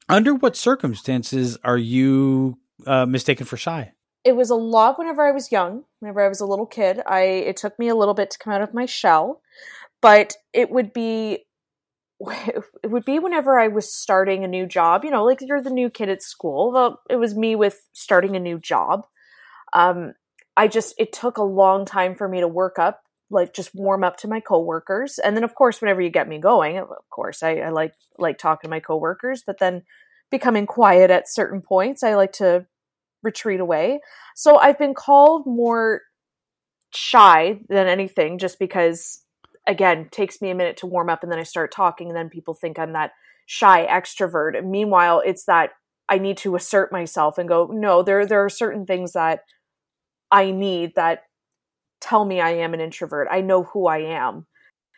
Under 0.09 0.33
what 0.33 0.55
circumstances 0.55 1.57
are 1.63 1.77
you 1.77 2.57
uh, 2.85 3.05
mistaken 3.05 3.45
for 3.45 3.57
shy? 3.57 3.91
It 4.23 4.35
was 4.35 4.49
a 4.49 4.55
lot 4.55 4.97
whenever 4.97 5.27
I 5.27 5.31
was 5.31 5.51
young, 5.51 5.83
whenever 5.99 6.23
I 6.23 6.27
was 6.27 6.41
a 6.41 6.45
little 6.45 6.65
kid. 6.65 7.01
I 7.05 7.21
it 7.21 7.57
took 7.57 7.77
me 7.77 7.89
a 7.89 7.95
little 7.95 8.13
bit 8.15 8.31
to 8.31 8.39
come 8.39 8.53
out 8.53 8.61
of 8.61 8.73
my 8.73 8.85
shell, 8.85 9.41
but 10.01 10.35
it 10.53 10.71
would 10.71 10.93
be 10.93 11.45
it 12.83 12.87
would 12.87 13.05
be 13.05 13.19
whenever 13.19 13.59
I 13.59 13.67
was 13.67 13.93
starting 13.93 14.43
a 14.43 14.47
new 14.47 14.65
job, 14.65 15.03
you 15.03 15.11
know, 15.11 15.25
like 15.25 15.39
you're 15.41 15.61
the 15.61 15.69
new 15.69 15.89
kid 15.89 16.09
at 16.09 16.21
school. 16.21 16.71
Well, 16.71 17.01
it 17.09 17.17
was 17.17 17.35
me 17.35 17.55
with 17.55 17.87
starting 17.93 18.35
a 18.35 18.39
new 18.39 18.59
job. 18.59 19.05
Um 19.73 20.13
I 20.57 20.67
just 20.67 20.95
it 20.97 21.11
took 21.11 21.37
a 21.37 21.43
long 21.43 21.85
time 21.85 22.15
for 22.15 22.27
me 22.27 22.39
to 22.39 22.47
work 22.47 22.79
up 22.79 23.01
like 23.29 23.53
just 23.53 23.73
warm 23.73 24.03
up 24.03 24.17
to 24.17 24.27
my 24.27 24.39
coworkers 24.39 25.17
and 25.19 25.35
then 25.35 25.43
of 25.43 25.55
course 25.55 25.81
whenever 25.81 26.01
you 26.01 26.09
get 26.09 26.27
me 26.27 26.37
going 26.37 26.77
of 26.77 26.87
course 27.09 27.41
i, 27.41 27.57
I 27.57 27.69
like 27.69 27.93
like 28.17 28.37
talking 28.37 28.67
to 28.67 28.71
my 28.71 28.79
coworkers 28.79 29.43
but 29.45 29.59
then 29.59 29.83
becoming 30.29 30.65
quiet 30.65 31.09
at 31.09 31.29
certain 31.29 31.61
points 31.61 32.03
i 32.03 32.15
like 32.15 32.33
to 32.33 32.65
retreat 33.23 33.59
away 33.59 33.99
so 34.35 34.57
i've 34.57 34.77
been 34.77 34.93
called 34.93 35.47
more 35.47 36.01
shy 36.93 37.59
than 37.67 37.87
anything 37.87 38.37
just 38.37 38.59
because 38.59 39.23
again 39.67 40.07
takes 40.11 40.41
me 40.41 40.49
a 40.49 40.55
minute 40.55 40.77
to 40.77 40.85
warm 40.85 41.09
up 41.09 41.23
and 41.23 41.31
then 41.31 41.39
i 41.39 41.43
start 41.43 41.71
talking 41.71 42.07
and 42.07 42.15
then 42.15 42.29
people 42.29 42.53
think 42.53 42.77
i'm 42.77 42.93
that 42.93 43.11
shy 43.45 43.85
extrovert. 43.85 44.63
Meanwhile, 44.63 45.21
it's 45.25 45.45
that 45.45 45.71
I 46.09 46.17
need 46.17 46.37
to 46.37 46.55
assert 46.55 46.91
myself 46.91 47.37
and 47.37 47.47
go, 47.47 47.69
no, 47.71 48.03
there 48.03 48.25
there 48.25 48.43
are 48.43 48.49
certain 48.49 48.85
things 48.85 49.13
that 49.13 49.41
I 50.31 50.51
need 50.51 50.93
that 50.95 51.23
tell 52.01 52.25
me 52.25 52.41
I 52.41 52.51
am 52.51 52.73
an 52.73 52.81
introvert. 52.81 53.27
I 53.31 53.41
know 53.41 53.63
who 53.63 53.87
I 53.87 53.99
am. 53.99 54.45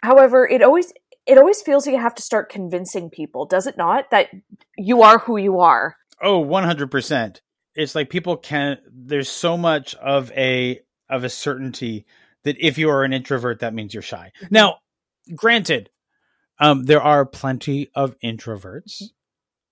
However, 0.04 0.48
it 0.48 0.62
always 0.62 0.94
it 1.26 1.38
always 1.38 1.62
feels 1.62 1.86
like 1.86 1.94
you 1.94 2.02
have 2.02 2.16
to 2.16 2.22
start 2.22 2.50
convincing 2.50 3.10
people, 3.10 3.46
does 3.46 3.68
it 3.68 3.78
not? 3.78 4.10
That 4.12 4.30
you 4.78 5.02
are 5.02 5.20
who 5.20 5.38
you 5.38 5.60
are. 5.60 5.98
Oh, 6.22 6.44
100%. 6.44 7.42
It's 7.76 7.94
like 7.94 8.10
people 8.10 8.38
can 8.38 8.78
there's 8.92 9.30
so 9.30 9.58
much 9.58 9.94
of 9.96 10.32
a 10.32 10.82
of 11.10 11.24
a 11.24 11.30
certainty 11.30 12.06
that 12.48 12.58
if 12.60 12.78
you 12.78 12.90
are 12.90 13.04
an 13.04 13.14
introvert 13.14 13.60
that 13.60 13.74
means 13.74 13.94
you're 13.94 14.02
shy. 14.02 14.32
Now, 14.50 14.78
granted, 15.36 15.90
um 16.60 16.86
there 16.86 17.02
are 17.02 17.26
plenty 17.26 17.90
of 17.94 18.16
introverts 18.24 19.04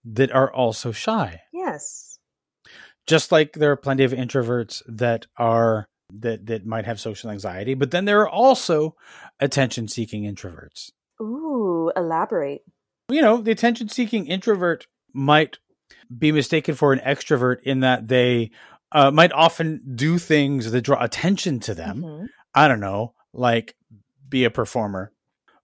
that 0.04 0.32
are 0.32 0.54
also 0.54 0.92
shy. 0.92 1.42
Yes. 1.52 2.20
Just 3.08 3.32
like 3.32 3.54
there 3.54 3.72
are 3.72 3.78
plenty 3.78 4.04
of 4.04 4.12
introverts 4.12 4.82
that 4.88 5.26
are 5.38 5.86
that 6.14 6.46
that 6.46 6.66
might 6.66 6.86
have 6.86 7.00
social 7.00 7.30
anxiety, 7.32 7.74
but 7.74 7.92
then 7.92 8.06
there 8.06 8.22
are 8.22 8.30
also 8.30 8.96
attention 9.40 9.88
seeking 9.88 10.24
introverts. 10.24 10.92
Ooh, 11.22 11.92
elaborate. 11.96 12.62
You 13.10 13.22
know, 13.22 13.38
the 13.42 13.52
attention 13.52 13.90
seeking 13.90 14.28
introvert 14.28 14.88
might 15.14 15.58
be 16.16 16.32
mistaken 16.32 16.76
for 16.76 16.94
an 16.94 17.00
extrovert 17.00 17.62
in 17.64 17.80
that 17.82 18.08
they 18.08 18.52
uh, 18.92 19.12
might 19.12 19.32
often 19.32 19.82
do 19.96 20.18
things 20.18 20.72
that 20.72 20.82
draw 20.82 21.04
attention 21.04 21.60
to 21.62 21.74
them. 21.74 22.02
Mm-hmm. 22.02 22.26
I 22.56 22.68
don't 22.68 22.80
know, 22.80 23.14
like 23.34 23.76
be 24.28 24.46
a 24.46 24.50
performer. 24.50 25.12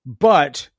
But 0.05 0.69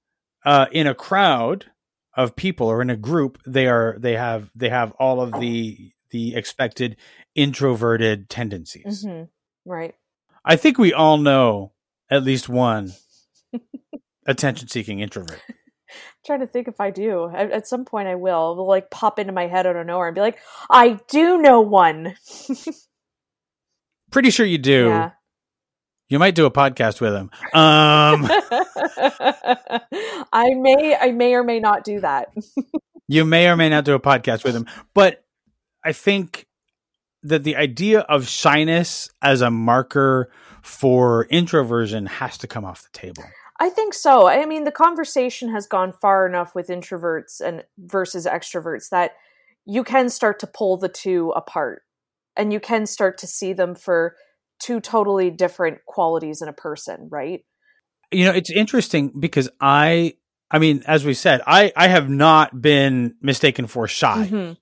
uh, 0.44 0.66
in 0.70 0.86
a 0.86 0.94
crowd 0.94 1.66
of 2.14 2.36
people 2.36 2.68
or 2.68 2.82
in 2.82 2.90
a 2.90 2.96
group, 2.96 3.38
they 3.46 3.66
are 3.66 3.96
they 3.98 4.16
have 4.16 4.50
they 4.54 4.68
have 4.68 4.92
all 4.92 5.20
of 5.20 5.40
the 5.40 5.92
the 6.10 6.34
expected 6.34 6.96
introverted 7.34 8.28
tendencies. 8.28 9.04
Mm-hmm. 9.04 9.24
Right. 9.64 9.94
I 10.44 10.56
think 10.56 10.78
we 10.78 10.92
all 10.92 11.16
know 11.16 11.72
at 12.10 12.24
least 12.24 12.48
one 12.48 12.92
attention 14.26 14.68
seeking 14.68 15.00
introvert. 15.00 15.40
trying 16.26 16.40
to 16.40 16.46
think 16.46 16.68
if 16.68 16.80
I 16.80 16.90
do. 16.90 17.30
At, 17.32 17.50
at, 17.50 17.66
some 17.66 17.84
point, 17.84 18.08
I 18.08 18.14
will. 18.14 18.52
It'll 18.52 18.68
like 18.68 18.90
pop 18.90 19.18
into 19.18 19.32
my 19.32 19.46
head 19.46 19.66
out 19.66 19.76
of 19.76 19.86
nowhere 19.86 20.08
and 20.08 20.14
be 20.14 20.20
like, 20.20 20.38
I 20.70 20.98
do 21.08 21.38
know 21.38 21.60
one. 21.60 22.16
Pretty 24.10 24.30
sure 24.30 24.46
you 24.46 24.58
do. 24.58 24.86
Yeah. 24.86 25.10
You 26.12 26.18
might 26.18 26.34
do 26.34 26.44
a 26.44 26.50
podcast 26.50 27.00
with 27.00 27.14
him. 27.14 27.30
Um, 27.54 28.28
I 30.30 30.52
may, 30.52 30.94
I 30.94 31.10
may 31.10 31.32
or 31.32 31.42
may 31.42 31.58
not 31.58 31.84
do 31.84 32.00
that. 32.00 32.34
you 33.08 33.24
may 33.24 33.48
or 33.48 33.56
may 33.56 33.70
not 33.70 33.86
do 33.86 33.94
a 33.94 33.98
podcast 33.98 34.44
with 34.44 34.54
him, 34.54 34.66
but 34.92 35.24
I 35.82 35.94
think 35.94 36.46
that 37.22 37.44
the 37.44 37.56
idea 37.56 38.00
of 38.00 38.28
shyness 38.28 39.08
as 39.22 39.40
a 39.40 39.50
marker 39.50 40.30
for 40.60 41.24
introversion 41.30 42.04
has 42.04 42.36
to 42.36 42.46
come 42.46 42.66
off 42.66 42.82
the 42.82 42.90
table. 42.92 43.24
I 43.58 43.70
think 43.70 43.94
so. 43.94 44.28
I 44.28 44.44
mean, 44.44 44.64
the 44.64 44.70
conversation 44.70 45.48
has 45.48 45.66
gone 45.66 45.94
far 45.94 46.26
enough 46.26 46.54
with 46.54 46.68
introverts 46.68 47.40
and 47.40 47.64
versus 47.78 48.26
extroverts 48.26 48.90
that 48.90 49.12
you 49.64 49.82
can 49.82 50.10
start 50.10 50.40
to 50.40 50.46
pull 50.46 50.76
the 50.76 50.90
two 50.90 51.30
apart 51.30 51.84
and 52.36 52.52
you 52.52 52.60
can 52.60 52.84
start 52.84 53.16
to 53.16 53.26
see 53.26 53.54
them 53.54 53.74
for 53.74 54.14
two 54.62 54.80
totally 54.80 55.30
different 55.30 55.84
qualities 55.86 56.42
in 56.42 56.48
a 56.48 56.52
person, 56.52 57.08
right? 57.10 57.44
You 58.10 58.26
know, 58.26 58.32
it's 58.32 58.50
interesting 58.50 59.12
because 59.18 59.48
I 59.60 60.14
I 60.50 60.58
mean, 60.58 60.82
as 60.86 61.04
we 61.04 61.14
said, 61.14 61.40
I 61.46 61.72
I 61.76 61.88
have 61.88 62.08
not 62.08 62.60
been 62.60 63.16
mistaken 63.20 63.66
for 63.66 63.88
shy. 63.88 64.28
Mm-hmm. 64.30 64.52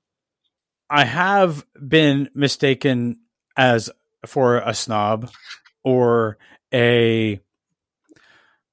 I 0.88 1.04
have 1.04 1.64
been 1.76 2.30
mistaken 2.34 3.20
as 3.56 3.90
for 4.26 4.58
a 4.58 4.74
snob 4.74 5.30
or 5.84 6.38
a 6.72 7.40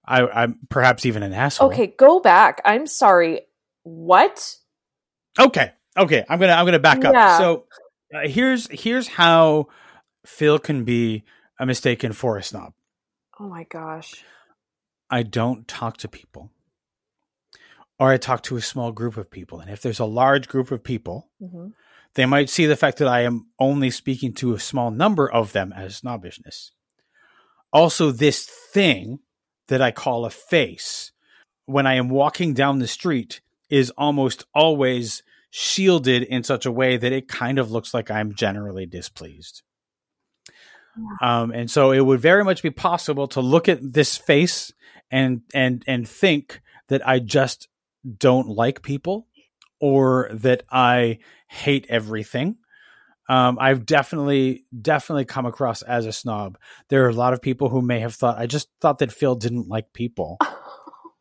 I, 0.06 0.44
am 0.44 0.60
perhaps 0.70 1.06
even 1.06 1.22
an 1.22 1.34
asshole. 1.34 1.70
Okay, 1.70 1.88
go 1.88 2.20
back. 2.20 2.62
I'm 2.64 2.88
sorry. 2.88 3.42
What? 3.84 4.56
Okay, 5.38 5.72
okay. 5.98 6.24
I'm 6.30 6.40
gonna 6.40 6.54
I'm 6.54 6.66
gonna 6.66 6.80
back 6.80 7.04
up. 7.04 7.40
So 7.40 7.66
uh, 8.14 8.28
here's 8.28 8.68
here's 8.72 9.08
how 9.08 9.68
Phil 10.28 10.60
can 10.60 10.84
be 10.84 11.24
a 11.58 11.66
mistaken 11.66 12.12
for 12.12 12.38
a 12.38 12.44
snob. 12.44 12.74
Oh 13.40 13.48
my 13.48 13.64
gosh. 13.64 14.24
I 15.10 15.24
don't 15.24 15.68
talk 15.68 15.98
to 15.98 16.10
people, 16.10 16.52
or 17.98 18.12
I 18.12 18.18
talk 18.18 18.44
to 18.44 18.58
a 18.58 18.62
small 18.62 18.92
group 18.92 19.16
of 19.16 19.32
people, 19.32 19.62
and 19.62 19.72
if 19.72 19.82
there's 19.82 20.02
a 20.02 20.06
large 20.06 20.48
group 20.48 20.70
of 20.70 20.84
people. 20.84 21.30
Mm-hmm. 21.42 21.68
They 22.16 22.26
might 22.26 22.50
see 22.50 22.66
the 22.66 22.76
fact 22.76 22.98
that 22.98 23.08
I 23.08 23.22
am 23.22 23.48
only 23.60 23.92
speaking 23.92 24.34
to 24.36 24.54
a 24.54 24.60
small 24.60 24.90
number 24.90 25.32
of 25.32 25.52
them 25.52 25.72
as 25.72 25.98
snobbishness. 25.98 26.72
Also, 27.72 28.12
this 28.12 28.46
thing 28.74 29.20
that 29.68 29.82
I 29.84 29.92
call 29.92 30.26
a 30.26 30.32
face 30.32 31.12
when 31.66 31.86
I 31.86 31.94
am 31.94 32.10
walking 32.10 32.54
down 32.54 32.80
the 32.80 32.88
street 32.88 33.42
is 33.70 33.92
almost 33.92 34.46
always 34.56 35.22
shielded 35.52 36.24
in 36.24 36.44
such 36.44 36.66
a 36.66 36.72
way 36.72 36.98
that 36.98 37.12
it 37.12 37.28
kind 37.28 37.60
of 37.60 37.72
looks 37.72 37.94
like 37.94 38.10
I'm 38.10 38.34
generally 38.34 38.88
displeased. 38.88 39.62
Um, 41.22 41.52
and 41.52 41.70
so 41.70 41.92
it 41.92 42.02
would 42.02 42.20
very 42.20 42.44
much 42.44 42.64
be 42.64 42.72
possible 42.72 43.28
to 43.30 43.42
look 43.42 43.70
at 43.70 43.80
this 43.82 44.18
face 44.18 44.74
and 45.10 45.42
and 45.54 45.84
and 45.88 46.08
think 46.08 46.62
that 46.90 47.08
I 47.08 47.20
just 47.20 47.68
don't 48.18 48.50
like 48.50 48.82
people 48.82 49.28
or 49.80 50.30
that 50.34 50.64
I 50.72 51.20
hate 51.48 51.86
everything 51.90 52.58
um, 53.30 53.58
I've 53.60 53.86
definitely, 53.86 54.66
definitely 54.80 55.26
come 55.26 55.46
across 55.46 55.82
as 55.82 56.06
a 56.06 56.14
snob. 56.14 56.58
There 56.90 57.06
are 57.06 57.10
a 57.10 57.14
lot 57.14 57.34
of 57.34 57.42
people 57.42 57.70
who 57.70 57.82
may 57.82 58.00
have 58.00 58.16
thought, 58.16 58.38
I 58.38 58.48
just 58.48 58.70
thought 58.80 59.00
that 59.00 59.12
Phil 59.12 59.36
didn't 59.36 59.68
like 59.68 59.94
people. 59.94 60.38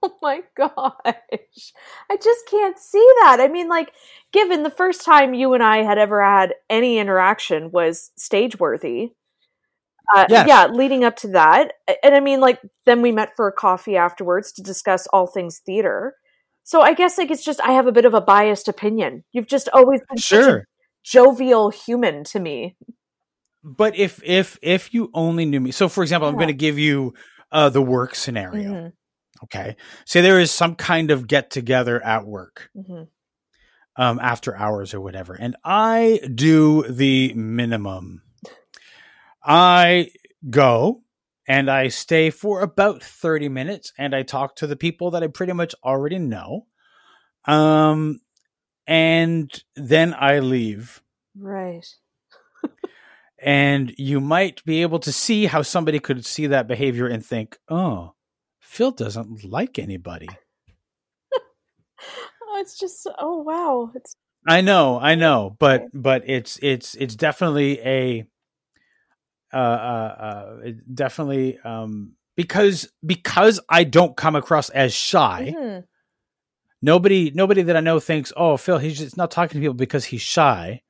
Oh 0.02 0.18
my 0.22 0.42
gosh. 0.56 0.92
I 1.02 2.16
just 2.22 2.46
can't 2.48 2.78
see 2.78 3.04
that. 3.22 3.38
I 3.40 3.48
mean, 3.48 3.68
like, 3.68 3.90
given 4.32 4.62
the 4.62 4.70
first 4.70 5.04
time 5.04 5.34
you 5.34 5.54
and 5.54 5.62
I 5.64 5.78
had 5.78 5.98
ever 5.98 6.22
had 6.22 6.54
any 6.70 6.98
interaction 6.98 7.72
was 7.72 8.12
Stageworthy. 8.16 9.12
Uh, 10.14 10.26
yes. 10.28 10.46
Yeah, 10.46 10.66
leading 10.68 11.04
up 11.04 11.16
to 11.16 11.28
that. 11.28 11.72
And 12.02 12.14
I 12.14 12.20
mean, 12.20 12.40
like, 12.40 12.60
then 12.84 13.02
we 13.02 13.12
met 13.12 13.34
for 13.34 13.48
a 13.48 13.52
coffee 13.52 13.96
afterwards 13.96 14.52
to 14.52 14.62
discuss 14.62 15.06
all 15.08 15.26
things 15.26 15.60
theater. 15.64 16.14
So 16.62 16.80
I 16.80 16.94
guess, 16.94 17.18
like, 17.18 17.30
it's 17.30 17.44
just, 17.44 17.60
I 17.60 17.72
have 17.72 17.86
a 17.86 17.92
bit 17.92 18.04
of 18.04 18.14
a 18.14 18.20
biased 18.20 18.68
opinion. 18.68 19.24
You've 19.32 19.46
just 19.46 19.68
always 19.72 20.00
been 20.08 20.18
sure 20.18 20.66
jovial 21.04 21.70
human 21.70 22.24
to 22.24 22.40
me. 22.40 22.76
But 23.62 23.96
if 23.96 24.20
if 24.24 24.58
if 24.62 24.94
you 24.94 25.10
only 25.12 25.44
knew 25.44 25.60
me, 25.60 25.72
so 25.72 25.88
for 25.88 26.02
example, 26.02 26.28
I'm 26.28 26.36
going 26.36 26.46
to 26.48 26.54
give 26.54 26.78
you 26.78 27.14
uh, 27.50 27.68
the 27.68 27.82
work 27.82 28.14
scenario. 28.14 28.72
Mm-hmm. 28.72 28.88
Okay, 29.44 29.76
say 30.04 30.20
there 30.20 30.38
is 30.38 30.52
some 30.52 30.76
kind 30.76 31.10
of 31.10 31.26
get 31.26 31.50
together 31.50 32.02
at 32.04 32.26
work. 32.26 32.70
Mm-hmm. 32.76 33.04
Um, 33.98 34.18
after 34.20 34.54
hours 34.54 34.92
or 34.92 35.00
whatever. 35.00 35.32
And 35.32 35.56
I 35.64 36.20
do 36.34 36.82
the 36.82 37.32
minimum. 37.32 38.20
I 39.46 40.10
go 40.50 41.02
and 41.46 41.70
I 41.70 41.88
stay 41.88 42.30
for 42.30 42.60
about 42.60 43.02
30 43.02 43.48
minutes 43.48 43.92
and 43.96 44.14
I 44.14 44.22
talk 44.22 44.56
to 44.56 44.66
the 44.66 44.76
people 44.76 45.12
that 45.12 45.22
I 45.22 45.28
pretty 45.28 45.52
much 45.52 45.74
already 45.84 46.18
know. 46.18 46.66
Um, 47.44 48.20
and 48.86 49.50
then 49.76 50.14
I 50.18 50.40
leave. 50.40 51.00
Right. 51.38 51.86
and 53.38 53.94
you 53.96 54.20
might 54.20 54.64
be 54.64 54.82
able 54.82 54.98
to 55.00 55.12
see 55.12 55.46
how 55.46 55.62
somebody 55.62 56.00
could 56.00 56.26
see 56.26 56.48
that 56.48 56.66
behavior 56.66 57.06
and 57.06 57.24
think, 57.24 57.56
oh, 57.68 58.14
Phil 58.60 58.90
doesn't 58.90 59.44
like 59.44 59.78
anybody. 59.78 60.28
oh, 61.32 62.58
it's 62.58 62.78
just 62.78 63.06
oh 63.18 63.42
wow. 63.42 63.92
It's 63.94 64.16
I 64.46 64.60
know, 64.60 64.98
I 64.98 65.14
know, 65.14 65.56
but 65.58 65.86
but 65.94 66.28
it's 66.28 66.58
it's 66.62 66.94
it's 66.96 67.16
definitely 67.16 67.80
a 67.80 68.26
uh 69.56 69.58
uh, 69.58 70.60
uh 70.66 70.70
definitely 70.92 71.58
um 71.64 72.12
because 72.36 72.88
because 73.04 73.60
I 73.68 73.84
don't 73.84 74.16
come 74.16 74.36
across 74.36 74.68
as 74.70 74.94
shy. 74.94 75.54
Mm-hmm 75.56 75.80
nobody 76.82 77.32
nobody 77.34 77.62
that 77.62 77.76
I 77.76 77.80
know 77.80 78.00
thinks, 78.00 78.32
oh, 78.36 78.56
Phil, 78.56 78.78
he's 78.78 78.98
just 78.98 79.16
not 79.16 79.30
talking 79.30 79.60
to 79.60 79.64
people 79.64 79.74
because 79.74 80.06
he's 80.06 80.22
shy. 80.22 80.82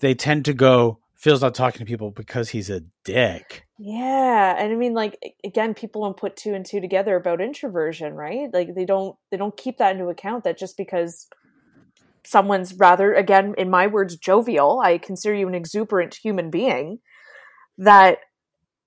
They 0.00 0.14
tend 0.14 0.46
to 0.46 0.52
go, 0.52 0.98
Phil's 1.14 1.42
not 1.42 1.54
talking 1.54 1.78
to 1.78 1.84
people 1.84 2.10
because 2.10 2.48
he's 2.50 2.68
a 2.68 2.82
dick. 3.04 3.64
Yeah, 3.78 4.56
and 4.58 4.72
I 4.72 4.76
mean, 4.76 4.94
like 4.94 5.16
again, 5.44 5.74
people 5.74 6.02
don't 6.02 6.16
put 6.16 6.36
two 6.36 6.54
and 6.54 6.66
two 6.66 6.80
together 6.80 7.16
about 7.16 7.40
introversion, 7.40 8.14
right? 8.14 8.52
Like 8.52 8.74
they 8.74 8.84
don't 8.84 9.16
they 9.30 9.36
don't 9.36 9.56
keep 9.56 9.78
that 9.78 9.92
into 9.92 10.08
account. 10.08 10.44
That 10.44 10.58
just 10.58 10.76
because 10.76 11.28
someone's 12.24 12.74
rather, 12.74 13.14
again, 13.14 13.54
in 13.58 13.70
my 13.70 13.86
words, 13.86 14.16
jovial, 14.16 14.80
I 14.80 14.98
consider 14.98 15.34
you 15.34 15.48
an 15.48 15.54
exuberant 15.54 16.14
human 16.14 16.50
being. 16.50 16.98
That 17.84 18.18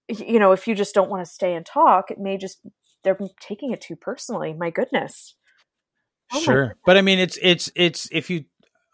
you 0.07 0.39
know, 0.39 0.51
if 0.51 0.67
you 0.67 0.75
just 0.75 0.93
don't 0.93 1.09
want 1.09 1.25
to 1.25 1.31
stay 1.31 1.53
and 1.55 1.65
talk, 1.65 2.11
it 2.11 2.19
may 2.19 2.37
just 2.37 2.59
they're 3.03 3.17
taking 3.39 3.71
it 3.71 3.81
too 3.81 3.95
personally. 3.95 4.53
My 4.53 4.69
goodness. 4.69 5.35
Oh 6.31 6.37
my 6.37 6.41
sure. 6.41 6.75
But 6.85 6.97
I 6.97 7.01
mean, 7.01 7.19
it's 7.19 7.37
it's 7.41 7.71
it's 7.75 8.07
if 8.11 8.29
you 8.29 8.45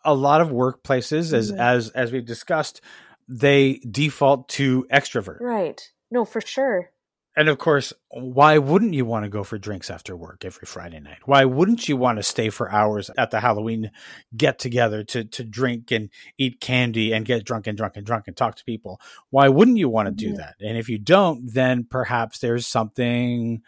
a 0.03 0.13
lot 0.13 0.41
of 0.41 0.50
workplaces, 0.50 1.34
as 1.34 1.51
Mhm. 1.51 1.60
as 1.60 1.89
as 1.89 2.12
we've 2.12 2.25
discussed, 2.25 2.81
they 3.27 3.79
default 3.89 4.50
to 4.50 4.86
extrovert. 4.91 5.39
Right. 5.39 5.81
No, 6.10 6.25
for 6.25 6.41
sure. 6.41 6.91
And 7.38 7.47
of 7.47 7.57
course, 7.57 7.93
why 8.09 8.57
wouldn't 8.57 8.93
you 8.93 9.05
want 9.05 9.23
to 9.23 9.29
go 9.29 9.45
for 9.45 9.57
drinks 9.57 9.89
after 9.89 10.17
work 10.17 10.43
every 10.43 10.65
Friday 10.65 11.00
night? 11.00 11.19
Why 11.23 11.45
wouldn't 11.45 11.88
you 11.88 11.95
want 11.95 12.17
to 12.17 12.23
stay 12.23 12.50
for 12.50 12.69
hours 12.69 13.09
at 13.17 13.31
the 13.31 13.39
Halloween 13.39 13.91
get 14.35 14.59
together 14.59 15.05
to 15.05 15.23
to 15.23 15.43
drink 15.45 15.91
and 15.91 16.09
eat 16.38 16.59
candy 16.59 17.13
and 17.13 17.25
get 17.25 17.45
drunk 17.45 17.67
and 17.67 17.77
drunk 17.77 17.95
and 17.95 18.05
drunk 18.05 18.27
and 18.27 18.35
talk 18.35 18.55
to 18.57 18.65
people? 18.65 19.00
Why 19.29 19.47
wouldn't 19.47 19.77
you 19.77 19.88
want 19.88 20.07
to 20.09 20.11
do 20.13 20.33
Mhm. 20.33 20.38
that? 20.38 20.55
And 20.59 20.77
if 20.77 20.89
you 20.89 21.00
don't, 21.00 21.50
then 21.53 21.85
perhaps 21.85 22.39
there's 22.39 22.67
something 22.67 23.61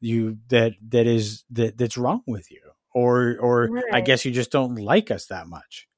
you 0.00 0.38
that 0.48 0.74
that 0.90 1.08
is 1.08 1.44
that 1.50 1.76
that's 1.76 1.98
wrong 1.98 2.22
with 2.26 2.52
you. 2.52 2.60
Or 2.94 3.36
or 3.40 3.82
I 3.92 4.00
guess 4.00 4.24
you 4.24 4.30
just 4.30 4.52
don't 4.52 4.76
like 4.76 5.10
us 5.10 5.26
that 5.26 5.48
much. 5.48 5.88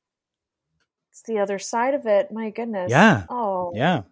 It's 1.11 1.23
the 1.23 1.39
other 1.41 1.59
side 1.59 1.93
of 1.93 2.07
it. 2.07 2.33
My 2.33 2.49
goodness. 2.49 2.91
Yeah. 2.91 3.25
Oh. 3.29 3.73
Yeah. 3.75 4.03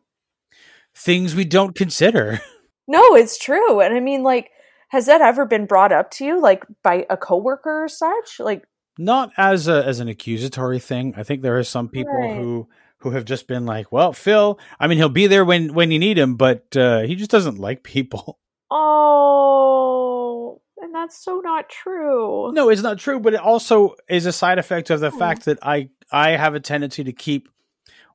Things 0.95 1.35
we 1.35 1.47
don't 1.47 1.75
consider. 1.75 2.41
No, 2.89 3.15
it's 3.15 3.39
true. 3.39 3.81
And 3.81 3.95
I 3.95 4.01
mean, 4.01 4.23
like, 4.23 4.51
has 4.89 5.07
that 5.07 5.21
ever 5.21 5.45
been 5.45 5.67
brought 5.67 5.93
up 5.93 6.11
to 6.13 6.25
you, 6.25 6.41
like 6.41 6.65
by 6.83 7.07
a 7.11 7.17
coworker 7.17 7.85
or 7.85 7.89
such? 7.89 8.41
Like, 8.41 8.65
not 8.99 9.31
as 9.37 9.69
a 9.69 9.85
as 9.87 10.01
an 10.01 10.09
accusatory 10.09 10.79
thing. 10.81 11.15
I 11.17 11.23
think 11.23 11.43
there 11.43 11.59
are 11.59 11.65
some 11.65 11.89
people 11.89 12.15
Right. 12.15 12.35
who 12.37 12.69
who 13.03 13.11
have 13.11 13.25
just 13.27 13.47
been 13.47 13.65
like, 13.67 13.93
"Well, 13.93 14.13
Phil, 14.13 14.59
I 14.81 14.87
mean, 14.89 14.99
he'll 14.99 15.09
be 15.09 15.27
there 15.29 15.45
when 15.45 15.75
when 15.75 15.91
you 15.93 15.99
need 16.01 16.19
him, 16.19 16.35
but 16.37 16.77
uh, 16.77 17.03
he 17.03 17.15
just 17.15 17.31
doesn't 17.31 17.59
like 17.59 17.83
people." 17.85 18.39
oh, 18.71 20.61
and 20.81 20.95
that's 20.95 21.17
so 21.23 21.41
not 21.41 21.69
true. 21.69 22.51
No, 22.53 22.71
it's 22.71 22.83
not 22.83 22.99
true, 22.99 23.21
but 23.21 23.35
it 23.35 23.41
also 23.41 23.95
is 24.09 24.27
a 24.27 24.33
side 24.33 24.59
effect 24.59 24.91
of 24.91 25.01
the 25.01 25.11
Hmm. 25.11 25.19
fact 25.19 25.45
that 25.45 25.59
I 25.63 25.91
I 26.11 26.31
have 26.31 26.55
a 26.55 26.61
tendency 26.61 27.05
to 27.05 27.13
keep 27.13 27.49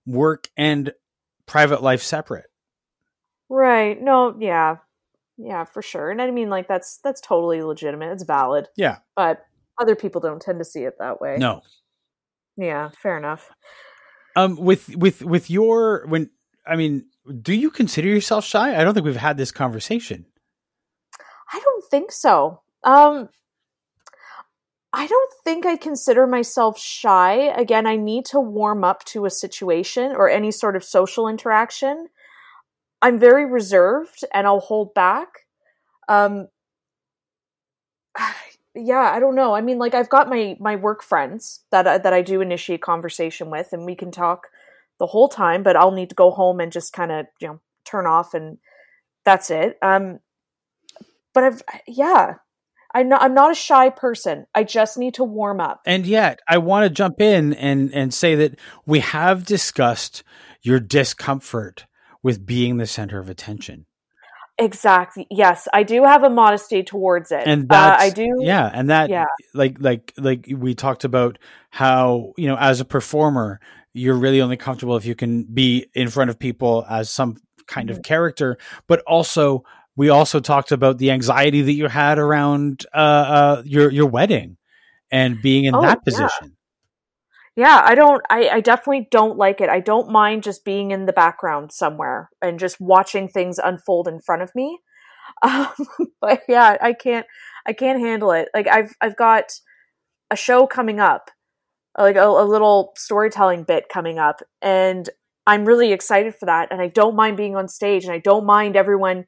work 0.06 0.50
and 0.58 0.92
private 1.46 1.82
life 1.84 2.02
separate. 2.02 2.46
Right. 3.54 4.02
No, 4.02 4.36
yeah. 4.40 4.78
Yeah, 5.38 5.66
for 5.66 5.84
sure. 5.84 6.10
And 6.10 6.20
I 6.20 6.32
mean, 6.32 6.50
like, 6.50 6.68
that's 6.68 6.98
that's 7.04 7.22
totally 7.22 7.62
legitimate. 7.62 8.12
It's 8.12 8.24
valid. 8.24 8.68
Yeah. 8.76 8.98
But 9.16 9.46
other 9.80 9.96
people 9.96 10.22
don't 10.22 10.42
tend 10.42 10.58
to 10.58 10.66
see 10.66 10.86
it 10.86 10.96
that 10.98 11.22
way. 11.22 11.38
No. 11.38 11.62
Yeah, 12.58 12.90
fair 12.98 13.16
enough. 13.16 13.52
Um 14.36 14.56
with 14.56 14.96
with 14.96 15.22
with 15.22 15.52
your 15.52 16.06
when 16.08 16.32
I 16.66 16.76
mean, 16.76 17.06
do 17.42 17.54
you 17.54 17.70
consider 17.70 18.08
yourself 18.08 18.44
shy? 18.44 18.76
I 18.76 18.84
don't 18.84 18.96
think 18.96 19.06
we've 19.06 19.16
had 19.16 19.38
this 19.38 19.52
conversation. 19.52 20.26
I 21.54 21.60
don't 21.60 21.84
think 21.92 22.12
so. 22.12 22.62
Um 22.84 23.30
I 24.94 25.06
don't 25.06 25.32
think 25.44 25.68
I 25.68 25.78
consider 25.78 26.26
myself 26.26 26.80
shy. 26.80 27.54
Again, 27.56 27.86
I 27.86 27.98
need 27.98 28.26
to 28.26 28.40
warm 28.40 28.84
up 28.84 29.04
to 29.06 29.26
a 29.26 29.30
situation 29.30 30.12
or 30.16 30.28
any 30.28 30.50
sort 30.50 30.76
of 30.76 30.84
social 30.84 31.28
interaction. 31.28 32.08
I'm 33.04 33.20
very 33.20 33.46
reserved 33.46 34.24
and 34.34 34.48
I'll 34.48 34.62
hold 34.62 34.94
back. 34.94 35.28
Um 36.08 36.48
yeah, 38.76 39.12
I 39.14 39.20
don't 39.20 39.36
know. 39.36 39.54
I 39.54 39.62
mean, 39.62 39.78
like 39.78 39.94
I've 39.94 40.10
got 40.10 40.30
my 40.30 40.56
my 40.60 40.78
work 40.78 41.04
friends 41.04 41.60
that 41.70 41.86
I, 41.86 41.98
that 42.00 42.14
I 42.14 42.22
do 42.22 42.40
initiate 42.42 42.82
conversation 42.82 43.52
with 43.52 43.74
and 43.74 43.86
we 43.86 43.94
can 43.94 44.10
talk 44.10 44.48
the 45.00 45.08
whole 45.08 45.28
time, 45.28 45.64
but 45.64 45.76
I'll 45.76 45.92
need 45.92 46.10
to 46.10 46.16
go 46.16 46.32
home 46.32 46.62
and 46.62 46.72
just 46.72 46.94
kind 46.94 47.12
of, 47.12 47.26
you 47.42 47.50
know, 47.50 47.60
turn 47.86 48.08
off 48.08 48.34
and 48.34 48.58
that's 49.26 49.52
it. 49.52 49.78
Um 49.82 50.20
but 51.34 51.44
I've 51.44 51.62
yeah, 51.86 52.36
I'm 52.96 53.10
not 53.10 53.22
I'm 53.22 53.34
not 53.34 53.52
a 53.52 53.56
shy 53.56 53.90
person. 53.90 54.46
I 54.56 54.64
just 54.64 54.98
need 54.98 55.16
to 55.16 55.26
warm 55.26 55.60
up. 55.60 55.82
And 55.86 56.06
yet, 56.06 56.40
I 56.48 56.60
want 56.60 56.86
to 56.86 56.90
jump 56.90 57.20
in 57.20 57.54
and 57.54 57.94
and 57.94 58.14
say 58.14 58.36
that 58.36 58.58
we 58.86 59.00
have 59.00 59.46
discussed 59.46 60.24
your 60.62 60.80
discomfort 60.80 61.86
with 62.24 62.46
being 62.46 62.78
the 62.78 62.88
center 62.88 63.20
of 63.20 63.30
attention. 63.30 63.86
Exactly. 64.60 65.26
Yes, 65.32 65.68
I 65.74 65.84
do 65.84 66.04
have 66.04 66.24
a 66.24 66.30
modesty 66.30 66.84
towards 66.84 67.32
it. 67.32 67.48
And 67.48 67.72
uh, 67.72 67.96
I 68.00 68.10
do. 68.12 68.38
Yeah, 68.40 68.70
and 68.72 68.90
that 68.90 69.10
Yeah. 69.10 69.26
like 69.54 69.78
like 69.80 70.14
like 70.18 70.48
we 70.56 70.76
talked 70.76 71.04
about 71.04 71.40
how, 71.72 72.34
you 72.38 72.48
know, 72.48 72.56
as 72.58 72.80
a 72.80 72.86
performer, 72.86 73.60
you're 73.94 74.16
really 74.16 74.42
only 74.42 74.58
comfortable 74.58 74.96
if 74.96 75.06
you 75.06 75.16
can 75.16 75.44
be 75.44 75.88
in 75.96 76.08
front 76.10 76.30
of 76.30 76.38
people 76.38 76.86
as 76.90 77.10
some 77.10 77.38
kind 77.68 77.90
Mm-hmm. 77.90 77.98
of 77.98 78.04
character, 78.04 78.58
but 78.88 79.02
also 79.08 79.64
we 79.96 80.10
also 80.10 80.40
talked 80.40 80.72
about 80.72 80.98
the 81.00 81.12
anxiety 81.12 81.62
that 81.62 81.74
you 81.74 81.88
had 81.88 82.20
around 82.20 82.86
uh, 82.94 82.98
uh 82.98 83.62
your 83.66 83.92
your 83.92 84.08
wedding 84.08 84.58
and 85.12 85.42
being 85.42 85.66
in 85.66 85.74
Oh, 85.74 85.82
that 85.82 86.04
position. 86.04 86.30
Yeah, 86.42 86.63
I 87.86 87.94
don't. 87.94 88.24
I, 88.30 88.50
I 88.50 88.62
definitely 88.62 89.08
don't 89.12 89.38
like 89.38 89.62
it. 89.62 89.70
I 89.70 89.80
don't 89.80 90.10
mind 90.12 90.44
just 90.44 90.66
being 90.66 90.92
in 90.92 91.06
the 91.06 91.14
background 91.14 91.72
somewhere 91.72 92.32
and 92.42 92.60
just 92.60 92.82
watching 92.82 93.28
things 93.28 93.60
unfold 93.60 94.08
in 94.08 94.20
front 94.20 94.42
of 94.42 94.54
me. 94.56 94.80
Um, 95.42 95.72
but 96.22 96.44
yeah, 96.48 96.78
I 96.82 96.94
can't. 96.94 97.26
I 97.66 97.74
can't 97.74 98.00
handle 98.00 98.32
it. 98.32 98.50
Like 98.54 98.68
I've 98.68 98.94
I've 99.02 99.16
got 99.16 99.54
a 100.30 100.36
show 100.36 100.68
coming 100.68 101.00
up, 101.00 101.32
like 101.98 102.18
a, 102.18 102.26
a 102.26 102.46
little 102.46 102.92
storytelling 102.98 103.64
bit 103.64 103.90
coming 103.90 104.20
up, 104.20 104.42
and 104.62 105.10
I'm 105.48 105.66
really 105.66 105.92
excited 105.92 106.36
for 106.36 106.46
that. 106.46 106.70
And 106.72 106.82
I 106.82 106.88
don't 106.88 107.16
mind 107.16 107.38
being 107.38 107.56
on 107.56 107.68
stage, 107.68 108.04
and 108.04 108.14
I 108.14 108.20
don't 108.20 108.46
mind 108.46 108.76
everyone 108.76 109.26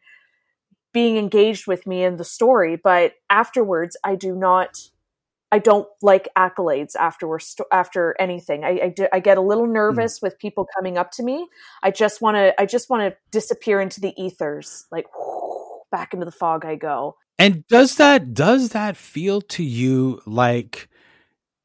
being 0.94 1.18
engaged 1.18 1.66
with 1.66 1.88
me 1.88 2.04
in 2.04 2.18
the 2.18 2.24
story. 2.26 2.76
But 2.82 3.14
afterwards, 3.30 3.98
I 4.04 4.16
do 4.16 4.36
not. 4.36 4.90
I 5.56 5.60
don't 5.60 5.88
like 6.02 6.28
accolades 6.38 6.98
after 6.98 7.30
we're 7.30 7.40
after 7.72 8.14
anything. 8.20 8.66
I, 8.66 8.80
I, 8.84 8.90
d- 8.90 9.08
I 9.14 9.22
get 9.22 9.38
a 9.38 9.42
little 9.42 9.66
hmm. 9.66 9.72
nervous 9.72 10.22
with 10.22 10.38
people 10.38 10.68
coming 10.76 10.98
up 10.98 11.12
to 11.12 11.24
me. 11.24 11.48
I 11.82 11.92
just 11.92 12.22
want 12.22 12.36
to 12.36 12.62
I 12.62 12.66
just 12.66 12.90
want 12.90 13.04
to 13.04 13.18
disappear 13.32 13.80
into 13.80 14.02
the 14.02 14.14
ethers, 14.22 14.86
like 14.92 15.06
back 15.92 16.14
into 16.14 16.26
the 16.26 16.32
fog 16.34 16.66
I 16.66 16.76
go. 16.76 17.16
And 17.40 17.66
does 17.68 17.96
that 17.96 18.34
does 18.34 18.70
that 18.70 18.98
feel 18.98 19.40
to 19.42 19.64
you 19.64 20.22
like 20.26 20.90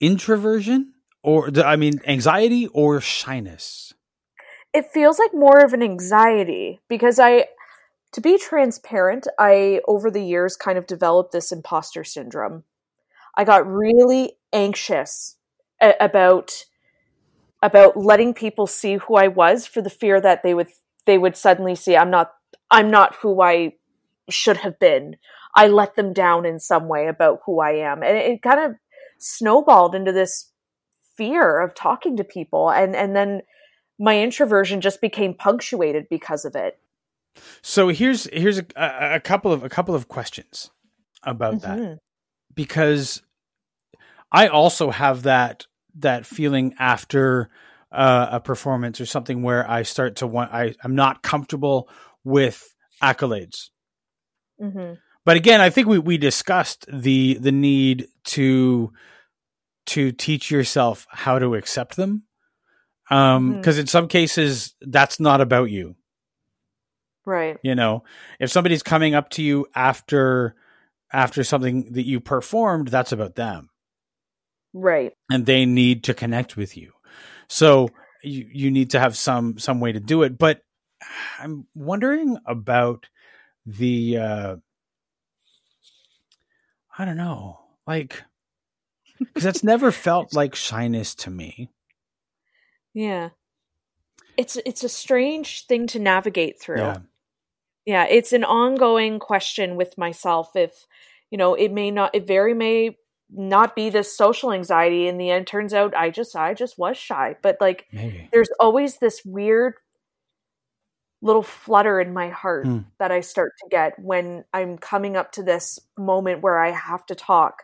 introversion 0.01 0.93
or 1.25 1.51
I 1.61 1.75
mean 1.75 2.01
anxiety 2.07 2.69
or 2.69 3.01
shyness? 3.01 3.93
It 4.73 4.87
feels 4.95 5.19
like 5.19 5.35
more 5.35 5.65
of 5.65 5.73
an 5.73 5.83
anxiety 5.83 6.79
because 6.89 7.19
I 7.19 7.47
to 8.13 8.21
be 8.21 8.39
transparent, 8.39 9.27
I 9.37 9.81
over 9.89 10.13
the 10.13 10.23
years 10.23 10.55
kind 10.55 10.79
of 10.79 10.87
developed 10.87 11.33
this 11.33 11.51
imposter 11.51 12.05
syndrome. 12.05 12.63
I 13.41 13.45
got 13.45 13.67
really 13.67 14.35
anxious 14.53 15.39
a- 15.81 15.95
about 15.99 16.67
about 17.63 17.97
letting 17.97 18.35
people 18.35 18.67
see 18.67 18.97
who 18.97 19.15
I 19.17 19.29
was 19.29 19.67
for 19.67 19.81
the 19.81 19.89
fear 19.89 20.21
that 20.21 20.43
they 20.43 20.53
would 20.53 20.69
they 21.07 21.17
would 21.17 21.39
suddenly 21.39 21.75
see 21.75 21.97
I'm 21.97 22.11
not 22.11 22.33
I'm 22.71 22.91
not 22.91 23.15
who 23.15 23.41
I 23.41 23.73
should 24.29 24.59
have 24.59 24.79
been. 24.79 25.17
I 25.55 25.69
let 25.69 25.97
them 25.97 26.13
down 26.13 26.45
in 26.45 26.59
some 26.61 26.87
way 26.87 27.07
about 27.07 27.41
who 27.47 27.61
I 27.61 27.73
am. 27.77 28.03
And 28.03 28.15
it, 28.15 28.27
it 28.31 28.43
kind 28.43 28.61
of 28.61 28.77
snowballed 29.19 29.95
into 29.95 30.13
this 30.13 30.51
fear 31.17 31.61
of 31.61 31.75
talking 31.75 32.19
to 32.19 32.25
people 32.25 32.71
and 32.71 32.95
and 32.95 33.17
then 33.17 33.41
my 33.99 34.21
introversion 34.21 34.83
just 34.83 35.01
became 35.01 35.33
punctuated 35.33 36.09
because 36.11 36.45
of 36.45 36.55
it. 36.55 36.79
So 37.63 37.89
here's 37.89 38.25
here's 38.35 38.59
a, 38.59 38.67
a, 38.77 39.21
couple 39.21 39.51
of 39.51 39.65
a 39.65 39.71
couple 39.71 39.95
of 39.95 40.09
questions 40.09 40.71
about 41.23 41.63
that 41.63 41.79
Mhm. 41.79 41.99
because 42.55 43.23
I 44.33 44.49
also 44.49 44.91
have 44.91 45.23
that 45.25 45.67
that 45.97 46.25
feeling 46.27 46.75
after 46.79 47.51
uh, 47.93 48.29
a 48.33 48.41
performance 48.41 49.01
or 49.01 49.07
something 49.07 49.43
where 49.43 49.69
I 49.69 49.83
start 49.83 50.17
to 50.17 50.27
want 50.27 50.53
I 50.53 50.75
I'm 50.85 50.95
not 50.95 51.23
comfortable 51.23 51.89
with 52.25 52.75
accolades. 53.03 53.71
Mhm. 54.61 54.99
But 55.25 55.37
again, 55.37 55.61
I 55.61 55.71
think 55.71 55.89
we 55.89 55.99
we 55.99 56.19
discussed 56.19 56.87
the 56.93 57.35
the 57.41 57.53
need 57.53 58.07
to 58.27 58.93
to 59.87 60.13
teach 60.13 60.51
yourself 60.51 61.07
how 61.11 61.39
to 61.39 61.55
accept 61.57 61.97
them. 61.97 62.25
Um 63.11 63.55
Mhm. 63.55 63.57
because 63.57 63.79
in 63.79 63.87
some 63.87 64.07
cases 64.07 64.75
that's 64.81 65.19
not 65.19 65.41
about 65.41 65.71
you. 65.71 65.97
Right. 67.27 67.59
you 67.63 67.75
know 67.75 68.03
if 68.41 68.51
somebody's 68.51 68.83
coming 68.83 69.15
up 69.15 69.29
to 69.31 69.43
you 69.43 69.67
after 69.75 70.57
after 71.13 71.45
something 71.45 71.93
that 71.93 72.07
you 72.07 72.19
performed 72.21 72.89
that's 72.89 73.13
about 73.13 73.35
them 73.37 73.70
Right. 74.73 75.13
and 75.31 75.47
they 75.47 75.67
need 75.67 76.05
to 76.05 76.15
connect 76.15 76.57
with 76.57 76.77
you 76.77 76.93
so 77.49 77.89
you 78.23 78.49
you 78.53 78.71
need 78.71 78.91
to 78.91 79.01
have 79.01 79.17
some 79.17 79.59
some 79.59 79.81
way 79.81 79.93
to 79.93 80.01
do 80.01 80.23
it 80.23 80.39
but 80.39 80.61
i'm 81.39 81.67
wondering 81.75 82.37
about 82.47 83.07
the 83.67 84.17
uh 84.19 84.57
i 86.99 87.05
don't 87.05 87.17
know 87.17 87.59
like 87.87 88.23
because 89.19 89.43
that's 89.43 89.65
never 89.65 89.91
felt 90.07 90.35
like 90.35 90.55
shyness 90.55 91.15
to 91.15 91.31
me 91.31 91.69
Yeah. 92.95 93.31
It's 94.37 94.57
it's 94.65 94.83
a 94.85 94.89
strange 94.89 95.67
thing 95.67 95.87
to 95.89 95.99
navigate 95.99 96.61
through. 96.61 96.79
yeah 96.79 96.99
Yeah, 97.87 98.07
it's 98.09 98.33
an 98.33 98.45
ongoing 98.45 99.19
question 99.19 99.77
with 99.77 99.99
myself 99.99 100.57
if 100.57 100.87
you 101.31 101.39
know, 101.39 101.55
it 101.55 101.71
may 101.73 101.91
not 101.91 102.15
it 102.15 102.27
very 102.27 102.55
may 102.55 102.97
not 103.33 103.77
be 103.77 103.91
this 103.91 104.17
social 104.17 104.53
anxiety. 104.53 105.07
In 105.09 105.19
the 105.19 105.31
end 105.31 105.47
turns 105.47 105.73
out 105.75 105.95
i 105.97 106.11
just 106.11 106.35
i 106.37 106.55
just 106.55 106.79
was 106.79 106.97
shy. 106.97 107.37
But 107.43 107.57
like 107.61 107.87
Maybe. 107.93 108.29
there's 108.33 108.51
always 108.59 108.99
this 108.99 109.23
weird 109.25 109.75
little 111.23 111.43
flutter 111.43 112.01
in 112.01 112.13
my 112.15 112.31
heart 112.31 112.67
Hmm. 112.67 112.79
that 112.99 113.13
i 113.13 113.21
start 113.21 113.53
to 113.63 113.69
get 113.71 113.93
when 113.99 114.45
i'm 114.55 114.79
coming 114.79 115.17
up 115.19 115.33
to 115.33 115.43
this 115.43 115.79
moment 115.99 116.41
where 116.43 116.59
i 116.59 116.71
have 116.71 117.05
to 117.07 117.15
talk 117.15 117.63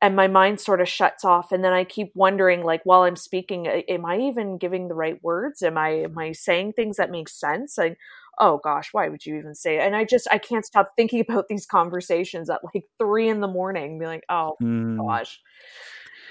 and 0.00 0.16
my 0.16 0.28
mind 0.28 0.60
sort 0.60 0.80
of 0.80 0.88
shuts 0.88 1.24
off. 1.24 1.50
And 1.52 1.64
then 1.64 1.72
i 1.72 1.84
keep 1.84 2.12
wondering 2.14 2.62
like 2.64 2.80
while 2.84 3.02
i'm 3.02 3.16
speaking 3.16 3.66
am 3.66 4.04
i 4.06 4.16
even 4.18 4.56
giving 4.58 4.88
the 4.88 4.94
right 4.94 5.22
words? 5.22 5.62
Am 5.62 5.76
i 5.76 5.88
am 5.90 6.16
i 6.18 6.32
saying 6.32 6.72
things 6.74 6.96
that 6.96 7.10
make 7.10 7.28
sense? 7.28 7.76
Like 7.76 7.98
oh 8.40 8.60
gosh 8.62 8.88
why 8.92 9.08
would 9.08 9.24
you 9.26 9.36
even 9.36 9.54
say 9.54 9.76
it 9.78 9.80
and 9.82 9.96
i 9.96 10.04
just 10.04 10.26
i 10.30 10.38
can't 10.38 10.64
stop 10.66 10.92
thinking 10.96 11.20
about 11.20 11.46
these 11.48 11.66
conversations 11.66 12.48
at 12.50 12.60
like 12.74 12.84
three 12.98 13.28
in 13.28 13.40
the 13.40 13.48
morning 13.48 13.98
be 13.98 14.06
like 14.06 14.24
oh 14.28 14.54
Hmm. 14.60 14.98
gosh 14.98 15.40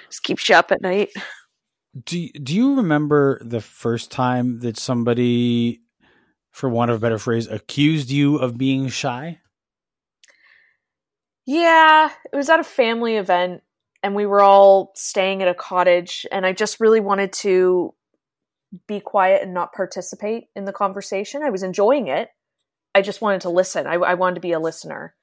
just 0.09 0.23
keeps 0.23 0.47
you 0.47 0.55
up 0.55 0.71
at 0.71 0.81
night 0.81 1.09
Do 2.05 2.29
Do 2.29 2.55
you 2.55 2.75
remember 2.75 3.41
the 3.43 3.61
first 3.61 4.11
time 4.11 4.59
that 4.59 4.77
somebody, 4.77 5.81
for 6.51 6.69
want 6.69 6.91
of 6.91 6.97
a 6.97 6.99
better 6.99 7.17
phrase, 7.17 7.47
accused 7.47 8.11
you 8.11 8.37
of 8.37 8.57
being 8.57 8.87
shy? 8.87 9.39
Yeah, 11.45 12.09
it 12.31 12.35
was 12.35 12.49
at 12.49 12.59
a 12.59 12.63
family 12.63 13.15
event 13.15 13.63
and 14.03 14.15
we 14.15 14.25
were 14.25 14.41
all 14.41 14.91
staying 14.95 15.41
at 15.41 15.47
a 15.47 15.53
cottage 15.53 16.25
and 16.31 16.45
I 16.45 16.53
just 16.53 16.79
really 16.79 16.99
wanted 16.99 17.31
to 17.33 17.93
be 18.87 18.99
quiet 18.99 19.43
and 19.43 19.53
not 19.53 19.73
participate 19.73 20.45
in 20.55 20.65
the 20.65 20.73
conversation. 20.73 21.43
I 21.43 21.49
was 21.49 21.63
enjoying 21.63 22.07
it. 22.07 22.29
I 22.93 23.01
just 23.01 23.21
wanted 23.21 23.41
to 23.41 23.49
listen. 23.49 23.87
I, 23.87 23.93
I 23.93 24.13
wanted 24.15 24.35
to 24.35 24.41
be 24.41 24.51
a 24.51 24.59
listener. 24.59 25.15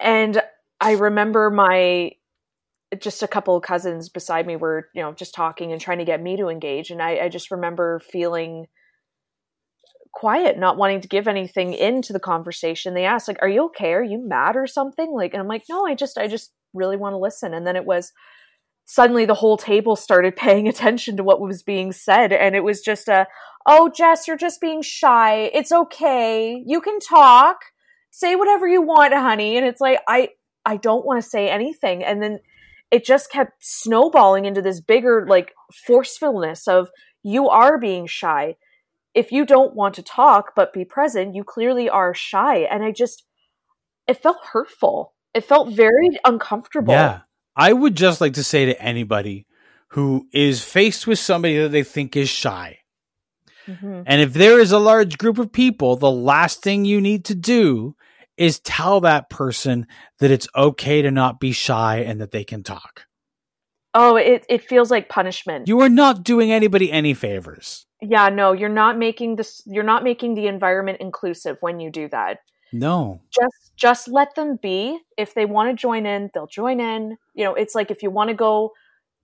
And 0.00 0.40
I 0.80 0.92
remember 0.92 1.50
my 1.50 2.12
just 2.98 3.22
a 3.22 3.28
couple 3.28 3.54
of 3.54 3.62
cousins 3.62 4.08
beside 4.08 4.46
me 4.46 4.56
were, 4.56 4.88
you 4.94 5.02
know, 5.02 5.12
just 5.12 5.34
talking 5.34 5.72
and 5.72 5.80
trying 5.80 5.98
to 5.98 6.06
get 6.06 6.22
me 6.22 6.38
to 6.38 6.48
engage. 6.48 6.90
And 6.90 7.02
I, 7.02 7.18
I 7.24 7.28
just 7.28 7.50
remember 7.50 8.00
feeling 8.00 8.66
quiet, 10.12 10.58
not 10.58 10.78
wanting 10.78 11.02
to 11.02 11.08
give 11.08 11.28
anything 11.28 11.74
into 11.74 12.14
the 12.14 12.20
conversation. 12.20 12.94
They 12.94 13.04
asked, 13.04 13.28
like, 13.28 13.42
are 13.42 13.48
you 13.48 13.66
okay? 13.66 13.92
Are 13.92 14.02
you 14.02 14.18
mad 14.18 14.56
or 14.56 14.66
something? 14.66 15.12
Like, 15.12 15.34
and 15.34 15.42
I'm 15.42 15.48
like, 15.48 15.64
no, 15.68 15.84
I 15.84 15.94
just, 15.94 16.16
I 16.16 16.28
just 16.28 16.52
really 16.72 16.96
want 16.96 17.12
to 17.12 17.18
listen. 17.18 17.52
And 17.52 17.66
then 17.66 17.76
it 17.76 17.84
was 17.84 18.12
suddenly 18.90 19.26
the 19.26 19.34
whole 19.34 19.58
table 19.58 19.94
started 19.96 20.34
paying 20.34 20.66
attention 20.68 21.16
to 21.18 21.24
what 21.24 21.40
was 21.40 21.62
being 21.62 21.92
said. 21.92 22.32
And 22.32 22.56
it 22.56 22.64
was 22.64 22.80
just 22.80 23.06
a, 23.08 23.26
oh, 23.66 23.90
Jess, 23.94 24.26
you're 24.26 24.36
just 24.36 24.60
being 24.60 24.82
shy. 24.82 25.50
It's 25.52 25.70
okay. 25.70 26.62
You 26.66 26.80
can 26.80 26.98
talk. 26.98 27.58
Say 28.10 28.34
whatever 28.34 28.66
you 28.66 28.82
want, 28.82 29.12
honey. 29.12 29.56
And 29.58 29.66
it's 29.66 29.80
like, 29.80 30.00
I, 30.08 30.30
I 30.64 30.78
don't 30.78 31.04
want 31.04 31.22
to 31.22 31.28
say 31.28 31.50
anything. 31.50 32.02
And 32.02 32.22
then 32.22 32.40
it 32.90 33.04
just 33.04 33.30
kept 33.30 33.52
snowballing 33.60 34.46
into 34.46 34.62
this 34.62 34.80
bigger, 34.80 35.26
like, 35.28 35.52
forcefulness 35.86 36.66
of 36.66 36.88
you 37.22 37.50
are 37.50 37.78
being 37.78 38.06
shy 38.06 38.56
if 39.18 39.32
you 39.32 39.44
don't 39.44 39.74
want 39.74 39.94
to 39.96 40.02
talk 40.02 40.52
but 40.54 40.72
be 40.72 40.84
present, 40.84 41.34
you 41.34 41.42
clearly 41.42 41.88
are 41.88 42.14
shy. 42.14 42.58
And 42.58 42.84
I 42.84 42.92
just, 42.92 43.24
it 44.06 44.22
felt 44.22 44.38
hurtful. 44.52 45.12
It 45.34 45.44
felt 45.44 45.74
very 45.74 46.10
uncomfortable. 46.24 46.94
Yeah. 46.94 47.20
I 47.58 47.72
would 47.72 47.96
just 47.96 48.20
like 48.20 48.34
to 48.34 48.44
say 48.44 48.66
to 48.66 48.80
anybody 48.80 49.46
who 49.88 50.28
is 50.32 50.62
faced 50.62 51.06
with 51.06 51.18
somebody 51.18 51.58
that 51.58 51.70
they 51.70 51.82
think 51.82 52.16
is 52.16 52.28
shy, 52.28 52.78
Mhm. 53.66 54.04
and 54.06 54.20
if 54.22 54.32
there 54.32 54.60
is 54.60 54.70
a 54.72 54.78
large 54.78 55.18
group 55.18 55.38
of 55.38 55.52
people, 55.52 55.96
the 55.96 56.10
last 56.10 56.62
thing 56.62 56.84
you 56.84 57.00
need 57.00 57.24
to 57.26 57.34
do 57.34 57.96
is 58.36 58.60
tell 58.60 59.00
that 59.00 59.28
person 59.28 59.86
that 60.20 60.30
it's 60.30 60.46
okay 60.54 61.02
to 61.02 61.10
not 61.10 61.40
be 61.40 61.50
shy 61.52 61.96
and 61.98 62.20
that 62.20 62.30
they 62.30 62.44
can 62.44 62.62
talk. 62.62 63.06
Oh, 63.94 64.16
it, 64.16 64.44
it 64.48 64.62
feels 64.68 64.90
like 64.90 65.08
punishment. 65.08 65.66
You 65.66 65.80
are 65.80 65.88
not 65.88 66.22
doing 66.22 66.52
anybody 66.52 66.92
any 66.92 67.14
favors. 67.14 67.84
yeah, 68.00 68.28
no, 68.28 68.52
you're 68.52 68.68
not 68.68 68.96
making 68.96 69.34
this, 69.34 69.60
you're 69.66 69.82
not 69.82 70.04
making 70.04 70.34
the 70.36 70.46
environment 70.46 70.98
inclusive 71.00 71.56
when 71.60 71.80
you 71.80 71.90
do 71.90 72.08
that. 72.10 72.38
No. 72.72 73.20
Just, 73.30 73.76
just 73.76 74.08
let 74.08 74.34
them 74.34 74.58
be. 74.60 74.98
If 75.16 75.34
they 75.34 75.46
want 75.46 75.70
to 75.70 75.80
join 75.80 76.06
in, 76.06 76.30
they'll 76.34 76.46
join 76.46 76.80
in. 76.80 77.16
You 77.34 77.44
know, 77.44 77.54
it's 77.54 77.74
like 77.74 77.90
if 77.90 78.02
you 78.02 78.10
want 78.10 78.28
to 78.28 78.34
go 78.34 78.72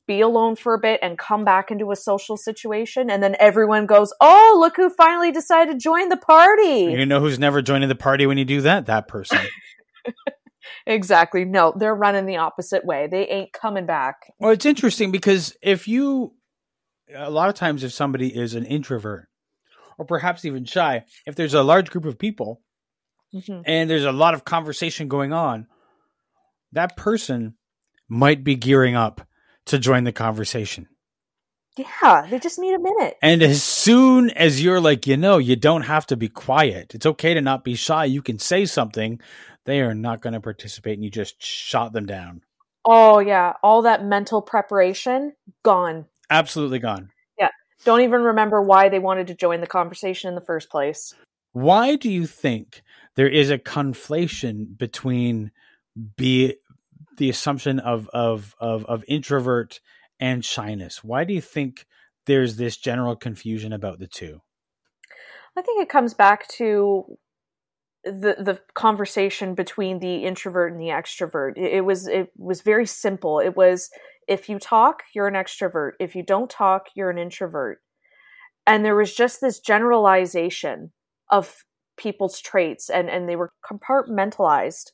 be 0.06 0.20
alone 0.20 0.54
for 0.54 0.74
a 0.74 0.78
bit 0.78 1.00
and 1.02 1.16
come 1.18 1.44
back 1.44 1.70
into 1.70 1.90
a 1.90 1.96
social 1.96 2.36
situation 2.36 3.10
and 3.10 3.22
then 3.22 3.36
everyone 3.40 3.86
goes, 3.86 4.12
"Oh, 4.20 4.56
look 4.60 4.76
who 4.76 4.90
finally 4.90 5.32
decided 5.32 5.72
to 5.72 5.78
join 5.78 6.10
the 6.10 6.16
party." 6.16 6.92
You 6.92 7.06
know 7.06 7.20
who's 7.20 7.38
never 7.38 7.62
joining 7.62 7.88
the 7.88 7.94
party 7.94 8.26
when 8.26 8.36
you 8.36 8.44
do 8.44 8.60
that? 8.62 8.86
That 8.86 9.08
person. 9.08 9.38
Exactly. 10.86 11.44
No, 11.44 11.72
they're 11.76 11.94
running 11.94 12.26
the 12.26 12.36
opposite 12.36 12.84
way. 12.84 13.08
They 13.10 13.26
ain't 13.26 13.52
coming 13.52 13.86
back. 13.86 14.16
Well, 14.38 14.50
it's 14.50 14.66
interesting 14.66 15.10
because 15.10 15.56
if 15.62 15.88
you, 15.88 16.34
a 17.14 17.30
lot 17.30 17.48
of 17.48 17.54
times, 17.54 17.84
if 17.84 17.92
somebody 17.92 18.34
is 18.34 18.54
an 18.54 18.66
introvert 18.66 19.28
or 19.98 20.04
perhaps 20.04 20.44
even 20.44 20.64
shy, 20.64 21.04
if 21.26 21.36
there's 21.36 21.54
a 21.54 21.62
large 21.62 21.90
group 21.90 22.04
of 22.04 22.18
people 22.18 22.60
Mhm. 23.34 23.62
and 23.66 23.90
there's 23.90 24.04
a 24.04 24.12
lot 24.12 24.34
of 24.34 24.44
conversation 24.44 25.08
going 25.08 25.32
on, 25.32 25.66
that 26.72 26.96
person 26.96 27.56
might 28.08 28.44
be 28.44 28.54
gearing 28.54 28.94
up 28.94 29.26
to 29.66 29.78
join 29.78 30.04
the 30.04 30.12
conversation. 30.12 30.88
Yeah, 31.76 32.26
they 32.30 32.38
just 32.38 32.60
need 32.60 32.74
a 32.74 32.78
minute. 32.78 33.16
And 33.20 33.42
as 33.42 33.62
soon 33.62 34.30
as 34.30 34.62
you're 34.62 34.80
like, 34.80 35.08
you 35.08 35.16
know, 35.16 35.38
you 35.38 35.56
don't 35.56 35.82
have 35.82 36.06
to 36.06 36.16
be 36.16 36.28
quiet, 36.28 36.94
it's 36.94 37.06
okay 37.06 37.34
to 37.34 37.40
not 37.40 37.64
be 37.64 37.74
shy, 37.74 38.04
you 38.04 38.22
can 38.22 38.38
say 38.38 38.64
something, 38.66 39.20
they 39.64 39.80
are 39.80 39.94
not 39.94 40.20
going 40.20 40.34
to 40.34 40.40
participate 40.40 40.94
and 40.94 41.04
you 41.04 41.10
just 41.10 41.42
shot 41.42 41.92
them 41.92 42.06
down. 42.06 42.42
Oh, 42.84 43.18
yeah. 43.18 43.54
All 43.62 43.82
that 43.82 44.04
mental 44.04 44.42
preparation, 44.42 45.34
gone. 45.62 46.04
Absolutely 46.30 46.78
gone. 46.78 47.10
Yeah, 47.38 47.48
don't 47.84 48.02
even 48.02 48.22
remember 48.22 48.62
why 48.62 48.88
they 48.88 48.98
wanted 48.98 49.26
to 49.28 49.34
join 49.34 49.60
the 49.60 49.66
conversation 49.66 50.28
in 50.28 50.34
the 50.34 50.40
first 50.42 50.70
place. 50.70 51.14
Why 51.54 51.94
do 51.94 52.10
you 52.10 52.26
think 52.26 52.82
there 53.14 53.28
is 53.28 53.48
a 53.48 53.58
conflation 53.58 54.76
between 54.76 55.52
be 56.16 56.56
the 57.16 57.30
assumption 57.30 57.78
of 57.78 58.10
of 58.12 58.56
of, 58.58 58.84
of 58.86 59.04
introvert 59.06 59.80
and 60.18 60.44
shyness? 60.44 61.04
Why 61.04 61.22
do 61.22 61.32
you 61.32 61.40
think 61.40 61.86
there's 62.26 62.56
this 62.56 62.76
general 62.76 63.14
confusion 63.14 63.72
about 63.72 64.00
the 64.00 64.08
two? 64.08 64.40
I 65.56 65.62
think 65.62 65.80
it 65.80 65.88
comes 65.88 66.12
back 66.12 66.48
to 66.56 67.04
the 68.02 68.34
the 68.40 68.60
conversation 68.74 69.54
between 69.54 70.00
the 70.00 70.24
introvert 70.24 70.72
and 70.72 70.80
the 70.80 70.88
extrovert. 70.88 71.56
It, 71.56 71.74
it 71.74 71.84
was 71.84 72.08
it 72.08 72.32
was 72.36 72.62
very 72.62 72.86
simple. 72.86 73.38
It 73.38 73.56
was 73.56 73.90
if 74.26 74.48
you 74.48 74.58
talk, 74.58 75.04
you're 75.14 75.28
an 75.28 75.34
extrovert. 75.34 75.92
If 76.00 76.16
you 76.16 76.24
don't 76.24 76.50
talk, 76.50 76.88
you're 76.96 77.10
an 77.10 77.18
introvert. 77.18 77.80
And 78.66 78.84
there 78.84 78.96
was 78.96 79.14
just 79.14 79.40
this 79.40 79.60
generalization 79.60 80.90
of 81.34 81.64
people's 81.96 82.40
traits 82.40 82.88
and 82.90 83.08
and 83.08 83.28
they 83.28 83.36
were 83.36 83.52
compartmentalized 83.68 84.92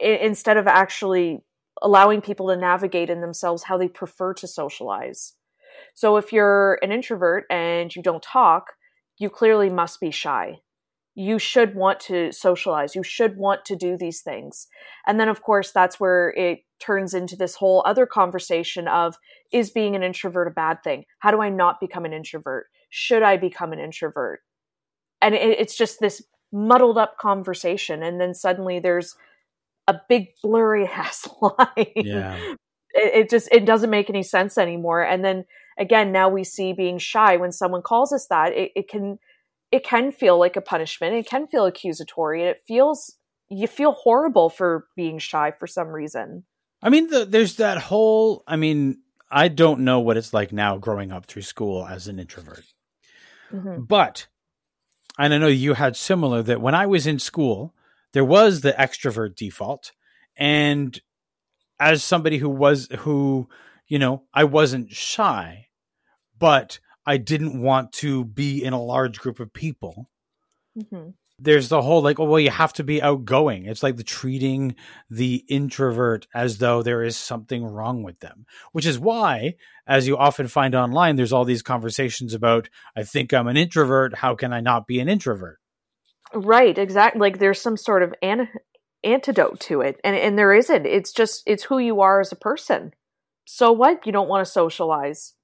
instead 0.00 0.56
of 0.56 0.66
actually 0.66 1.40
allowing 1.80 2.20
people 2.20 2.48
to 2.48 2.56
navigate 2.56 3.10
in 3.10 3.20
themselves 3.20 3.64
how 3.64 3.76
they 3.78 3.88
prefer 3.88 4.34
to 4.34 4.46
socialize. 4.46 5.34
So 5.94 6.16
if 6.16 6.32
you're 6.32 6.78
an 6.82 6.92
introvert 6.92 7.44
and 7.50 7.94
you 7.94 8.02
don't 8.02 8.22
talk, 8.22 8.72
you 9.18 9.30
clearly 9.30 9.70
must 9.70 10.00
be 10.00 10.10
shy. 10.10 10.58
You 11.14 11.38
should 11.38 11.74
want 11.74 12.00
to 12.00 12.32
socialize. 12.32 12.94
You 12.94 13.02
should 13.02 13.36
want 13.36 13.64
to 13.66 13.76
do 13.76 13.96
these 13.96 14.22
things. 14.22 14.66
And 15.06 15.20
then, 15.20 15.28
of 15.28 15.42
course, 15.42 15.70
that's 15.70 16.00
where 16.00 16.30
it 16.30 16.60
turns 16.80 17.14
into 17.14 17.36
this 17.36 17.56
whole 17.56 17.82
other 17.86 18.06
conversation 18.06 18.88
of 18.88 19.16
is 19.52 19.70
being 19.70 19.94
an 19.94 20.02
introvert 20.02 20.48
a 20.48 20.50
bad 20.50 20.82
thing? 20.82 21.04
How 21.18 21.30
do 21.30 21.40
I 21.40 21.48
not 21.48 21.80
become 21.80 22.04
an 22.04 22.12
introvert? 22.12 22.66
Should 22.90 23.22
I 23.22 23.36
become 23.36 23.72
an 23.72 23.78
introvert? 23.78 24.40
And 25.22 25.34
it, 25.34 25.58
it's 25.60 25.74
just 25.76 26.00
this 26.00 26.22
muddled 26.52 26.98
up 26.98 27.16
conversation. 27.18 28.02
And 28.02 28.20
then 28.20 28.34
suddenly 28.34 28.78
there's 28.80 29.16
a 29.88 30.00
big 30.08 30.28
blurry 30.42 30.86
ass 30.92 31.28
line 31.40 31.86
Yeah. 31.96 32.36
it, 32.94 33.14
it 33.14 33.30
just 33.30 33.48
it 33.50 33.64
doesn't 33.64 33.90
make 33.90 34.08
any 34.08 34.22
sense 34.22 34.56
anymore 34.56 35.02
and 35.02 35.24
then 35.24 35.44
again 35.76 36.12
now 36.12 36.28
we 36.28 36.44
see 36.44 36.72
being 36.72 36.98
shy 36.98 37.36
when 37.36 37.50
someone 37.50 37.82
calls 37.82 38.12
us 38.12 38.26
that 38.28 38.52
it, 38.52 38.70
it 38.76 38.88
can 38.88 39.18
it 39.72 39.82
can 39.82 40.12
feel 40.12 40.38
like 40.38 40.54
a 40.56 40.60
punishment 40.60 41.14
it 41.16 41.26
can 41.26 41.48
feel 41.48 41.66
accusatory 41.66 42.42
and 42.42 42.50
it 42.50 42.60
feels 42.66 43.16
you 43.48 43.66
feel 43.66 43.90
horrible 43.92 44.48
for 44.48 44.86
being 44.94 45.18
shy 45.18 45.50
for 45.50 45.66
some 45.66 45.88
reason 45.88 46.44
I 46.80 46.88
mean, 46.90 47.08
the, 47.10 47.24
there's 47.24 47.56
that 47.56 47.78
whole. 47.78 48.42
I 48.46 48.56
mean, 48.56 48.98
I 49.30 49.48
don't 49.48 49.80
know 49.80 50.00
what 50.00 50.16
it's 50.16 50.32
like 50.34 50.52
now 50.52 50.78
growing 50.78 51.12
up 51.12 51.26
through 51.26 51.42
school 51.42 51.86
as 51.86 52.08
an 52.08 52.18
introvert, 52.18 52.64
Mhm. 53.52 53.86
but, 53.86 54.26
and 55.18 55.34
I 55.34 55.38
know 55.38 55.46
you 55.48 55.74
had 55.74 55.96
similar 55.96 56.42
that 56.42 56.60
when 56.60 56.74
I 56.74 56.86
was 56.86 57.06
in 57.06 57.18
school, 57.18 57.74
there 58.12 58.24
was 58.24 58.60
the 58.60 58.72
extrovert 58.72 59.36
default, 59.36 59.92
and 60.36 61.00
as 61.80 62.04
somebody 62.04 62.38
who 62.38 62.48
was 62.48 62.88
who, 62.98 63.48
you 63.86 63.98
know, 63.98 64.24
I 64.32 64.44
wasn't 64.44 64.90
shy, 64.90 65.68
but 66.38 66.78
I 67.04 67.16
didn't 67.16 67.60
want 67.60 67.92
to 67.94 68.24
be 68.24 68.62
in 68.62 68.72
a 68.72 68.82
large 68.82 69.18
group 69.18 69.40
of 69.40 69.52
people. 69.52 70.08
Mhm. 70.78 71.14
There's 71.42 71.68
the 71.68 71.82
whole 71.82 72.02
like, 72.02 72.20
oh, 72.20 72.24
well, 72.24 72.40
you 72.40 72.50
have 72.50 72.72
to 72.74 72.84
be 72.84 73.02
outgoing. 73.02 73.66
It's 73.66 73.82
like 73.82 73.96
the 73.96 74.04
treating 74.04 74.76
the 75.10 75.44
introvert 75.48 76.26
as 76.34 76.58
though 76.58 76.82
there 76.82 77.02
is 77.02 77.16
something 77.16 77.64
wrong 77.64 78.02
with 78.02 78.20
them, 78.20 78.46
which 78.72 78.86
is 78.86 78.98
why, 78.98 79.56
as 79.86 80.06
you 80.06 80.16
often 80.16 80.46
find 80.48 80.74
online, 80.74 81.16
there's 81.16 81.32
all 81.32 81.44
these 81.44 81.62
conversations 81.62 82.32
about, 82.32 82.68
I 82.96 83.02
think 83.02 83.34
I'm 83.34 83.48
an 83.48 83.56
introvert. 83.56 84.14
How 84.14 84.34
can 84.34 84.52
I 84.52 84.60
not 84.60 84.86
be 84.86 85.00
an 85.00 85.08
introvert? 85.08 85.58
Right, 86.32 86.76
exactly. 86.78 87.20
Like 87.20 87.38
there's 87.38 87.60
some 87.60 87.76
sort 87.76 88.02
of 88.02 88.14
an- 88.22 88.48
antidote 89.04 89.60
to 89.60 89.80
it, 89.80 90.00
and 90.04 90.16
and 90.16 90.38
there 90.38 90.54
isn't. 90.54 90.86
It's 90.86 91.12
just 91.12 91.42
it's 91.46 91.64
who 91.64 91.78
you 91.78 92.00
are 92.00 92.20
as 92.20 92.32
a 92.32 92.36
person. 92.36 92.92
So 93.44 93.72
what? 93.72 94.06
You 94.06 94.12
don't 94.12 94.28
want 94.28 94.46
to 94.46 94.50
socialize. 94.50 95.34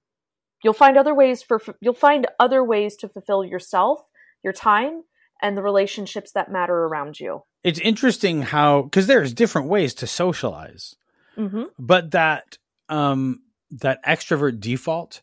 You'll 0.65 0.73
find 0.73 0.97
other 0.97 1.15
ways 1.15 1.43
for 1.43 1.61
you'll 1.81 1.95
find 1.95 2.27
other 2.41 2.65
ways 2.65 2.97
to 2.97 3.09
fulfill 3.09 3.45
yourself, 3.45 4.01
your 4.43 4.53
time, 4.53 5.03
and 5.43 5.57
the 5.57 5.63
relationships 5.63 6.33
that 6.33 6.51
matter 6.51 6.75
around 6.75 7.19
you. 7.21 7.43
It's 7.65 7.81
interesting 7.81 8.43
how 8.43 8.83
because 8.83 9.07
there's 9.07 9.33
different 9.33 9.69
ways 9.69 9.95
to 9.95 10.07
socialize, 10.07 10.95
hmm 11.37 11.65
but 11.79 12.13
that 12.13 12.59
um 12.89 13.41
that 13.71 14.05
extrovert 14.05 14.61
default 14.61 15.23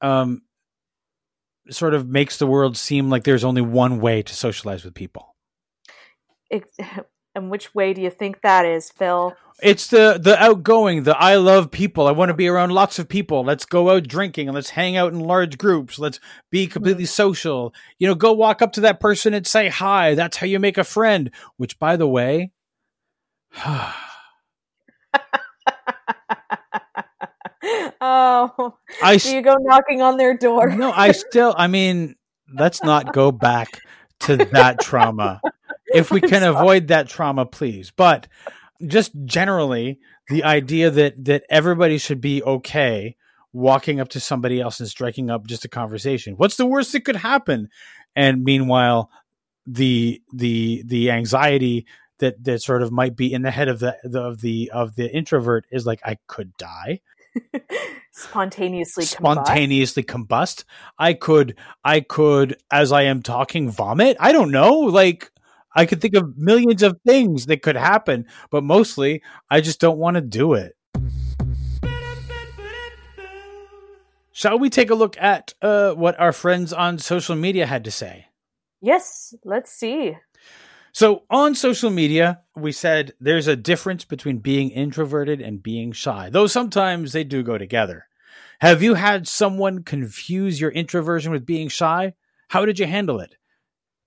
um 0.00 0.42
sort 1.70 1.94
of 1.94 2.08
makes 2.08 2.38
the 2.38 2.46
world 2.46 2.76
seem 2.76 3.10
like 3.10 3.24
there's 3.24 3.44
only 3.44 3.62
one 3.62 4.00
way 4.00 4.22
to 4.22 4.34
socialize 4.34 4.84
with 4.84 4.94
people. 4.94 5.34
It, 6.50 6.64
and 7.34 7.50
which 7.50 7.74
way 7.74 7.94
do 7.94 8.02
you 8.02 8.10
think 8.10 8.42
that 8.42 8.66
is, 8.66 8.90
Phil? 8.90 9.34
It's 9.62 9.86
the 9.86 10.18
the 10.20 10.36
outgoing, 10.42 11.04
the 11.04 11.16
I 11.16 11.36
love 11.36 11.70
people. 11.70 12.08
I 12.08 12.12
want 12.12 12.30
to 12.30 12.34
be 12.34 12.48
around 12.48 12.70
lots 12.70 12.98
of 12.98 13.08
people. 13.08 13.44
Let's 13.44 13.64
go 13.64 13.90
out 13.90 14.08
drinking 14.08 14.48
and 14.48 14.54
let's 14.54 14.70
hang 14.70 14.96
out 14.96 15.12
in 15.12 15.20
large 15.20 15.58
groups. 15.58 15.98
Let's 15.98 16.18
be 16.50 16.66
completely 16.66 17.04
mm. 17.04 17.08
social. 17.08 17.72
You 17.98 18.08
know, 18.08 18.16
go 18.16 18.32
walk 18.32 18.62
up 18.62 18.72
to 18.72 18.80
that 18.82 18.98
person 18.98 19.32
and 19.32 19.46
say 19.46 19.68
hi. 19.68 20.16
That's 20.16 20.38
how 20.38 20.46
you 20.46 20.58
make 20.58 20.76
a 20.76 20.84
friend. 20.84 21.30
Which, 21.56 21.78
by 21.78 21.96
the 21.96 22.08
way, 22.08 22.50
oh, 23.64 23.94
I 29.02 29.16
do 29.18 29.34
you 29.36 29.42
go 29.42 29.54
knocking 29.60 30.02
on 30.02 30.16
their 30.16 30.36
door? 30.36 30.68
no, 30.70 30.90
I 30.90 31.12
still. 31.12 31.54
I 31.56 31.68
mean, 31.68 32.16
let's 32.52 32.82
not 32.82 33.12
go 33.12 33.30
back 33.30 33.80
to 34.20 34.36
that 34.36 34.80
trauma. 34.80 35.40
If 35.94 36.10
we 36.10 36.20
can 36.20 36.42
avoid 36.42 36.88
that 36.88 37.08
trauma, 37.08 37.46
please. 37.46 37.92
But 37.94 38.26
just 38.86 39.12
generally, 39.24 39.98
the 40.28 40.44
idea 40.44 40.90
that 40.90 41.24
that 41.24 41.44
everybody 41.48 41.98
should 41.98 42.20
be 42.20 42.42
okay 42.42 43.16
walking 43.52 44.00
up 44.00 44.08
to 44.10 44.20
somebody 44.20 44.60
else 44.60 44.80
and 44.80 44.88
striking 44.88 45.30
up 45.30 45.46
just 45.46 45.64
a 45.64 45.68
conversation. 45.68 46.34
What's 46.36 46.56
the 46.56 46.66
worst 46.66 46.92
that 46.92 47.04
could 47.04 47.16
happen? 47.16 47.68
And 48.16 48.44
meanwhile, 48.44 49.10
the 49.66 50.22
the 50.32 50.82
the 50.86 51.10
anxiety 51.10 51.86
that 52.18 52.42
that 52.44 52.62
sort 52.62 52.82
of 52.82 52.92
might 52.92 53.16
be 53.16 53.32
in 53.32 53.42
the 53.42 53.50
head 53.50 53.68
of 53.68 53.80
the, 53.80 53.96
the 54.04 54.22
of 54.22 54.40
the 54.40 54.70
of 54.72 54.96
the 54.96 55.10
introvert 55.10 55.66
is 55.70 55.86
like 55.86 56.00
I 56.04 56.18
could 56.26 56.56
die 56.56 57.00
Spontaneously 58.12 59.04
combust. 59.04 59.08
spontaneously 59.08 60.02
combust. 60.04 60.64
I 60.98 61.14
could, 61.14 61.56
I 61.84 62.00
could, 62.00 62.56
as 62.70 62.92
I 62.92 63.02
am 63.02 63.22
talking, 63.22 63.70
vomit. 63.70 64.16
I 64.20 64.32
don't 64.32 64.52
know. 64.52 64.72
Like, 64.78 65.30
I 65.74 65.86
could 65.86 66.00
think 66.00 66.14
of 66.14 66.36
millions 66.36 66.82
of 66.82 67.00
things 67.06 67.46
that 67.46 67.62
could 67.62 67.76
happen, 67.76 68.26
but 68.50 68.62
mostly 68.62 69.22
I 69.50 69.60
just 69.60 69.80
don't 69.80 69.98
want 69.98 70.14
to 70.14 70.20
do 70.20 70.54
it. 70.54 70.76
Shall 74.32 74.58
we 74.58 74.68
take 74.68 74.90
a 74.90 74.94
look 74.94 75.16
at 75.18 75.54
uh, 75.62 75.94
what 75.94 76.18
our 76.18 76.32
friends 76.32 76.72
on 76.72 76.98
social 76.98 77.36
media 77.36 77.66
had 77.66 77.84
to 77.84 77.90
say? 77.90 78.26
Yes, 78.80 79.34
let's 79.44 79.72
see. 79.72 80.16
So 80.92 81.22
on 81.30 81.54
social 81.54 81.90
media, 81.90 82.40
we 82.54 82.70
said 82.70 83.14
there's 83.20 83.48
a 83.48 83.56
difference 83.56 84.04
between 84.04 84.38
being 84.38 84.70
introverted 84.70 85.40
and 85.40 85.62
being 85.62 85.92
shy, 85.92 86.30
though 86.30 86.46
sometimes 86.46 87.12
they 87.12 87.24
do 87.24 87.42
go 87.42 87.58
together. 87.58 88.06
Have 88.60 88.82
you 88.82 88.94
had 88.94 89.26
someone 89.26 89.82
confuse 89.82 90.60
your 90.60 90.70
introversion 90.70 91.32
with 91.32 91.46
being 91.46 91.68
shy? 91.68 92.14
How 92.48 92.64
did 92.64 92.78
you 92.78 92.86
handle 92.86 93.20
it? 93.20 93.36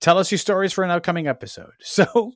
Tell 0.00 0.18
us 0.18 0.30
your 0.30 0.38
stories 0.38 0.72
for 0.72 0.84
an 0.84 0.90
upcoming 0.90 1.26
episode. 1.26 1.72
So 1.82 2.32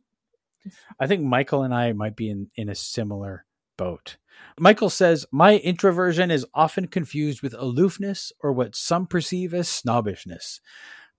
I 1.01 1.07
think 1.09 1.23
Michael 1.23 1.65
and 1.65 1.75
I 1.75 1.93
might 1.93 2.15
be 2.15 2.31
in, 2.31 2.49
in 2.55 2.69
a 2.69 2.75
similar 2.75 3.45
boat. 3.77 4.17
Michael 4.59 4.91
says, 4.91 5.27
My 5.33 5.57
introversion 5.59 6.31
is 6.31 6.47
often 6.55 6.87
confused 6.87 7.43
with 7.43 7.55
aloofness 7.55 8.33
or 8.41 8.53
what 8.53 8.77
some 8.77 9.07
perceive 9.07 9.55
as 9.55 9.69
snobbishness. 9.69 10.61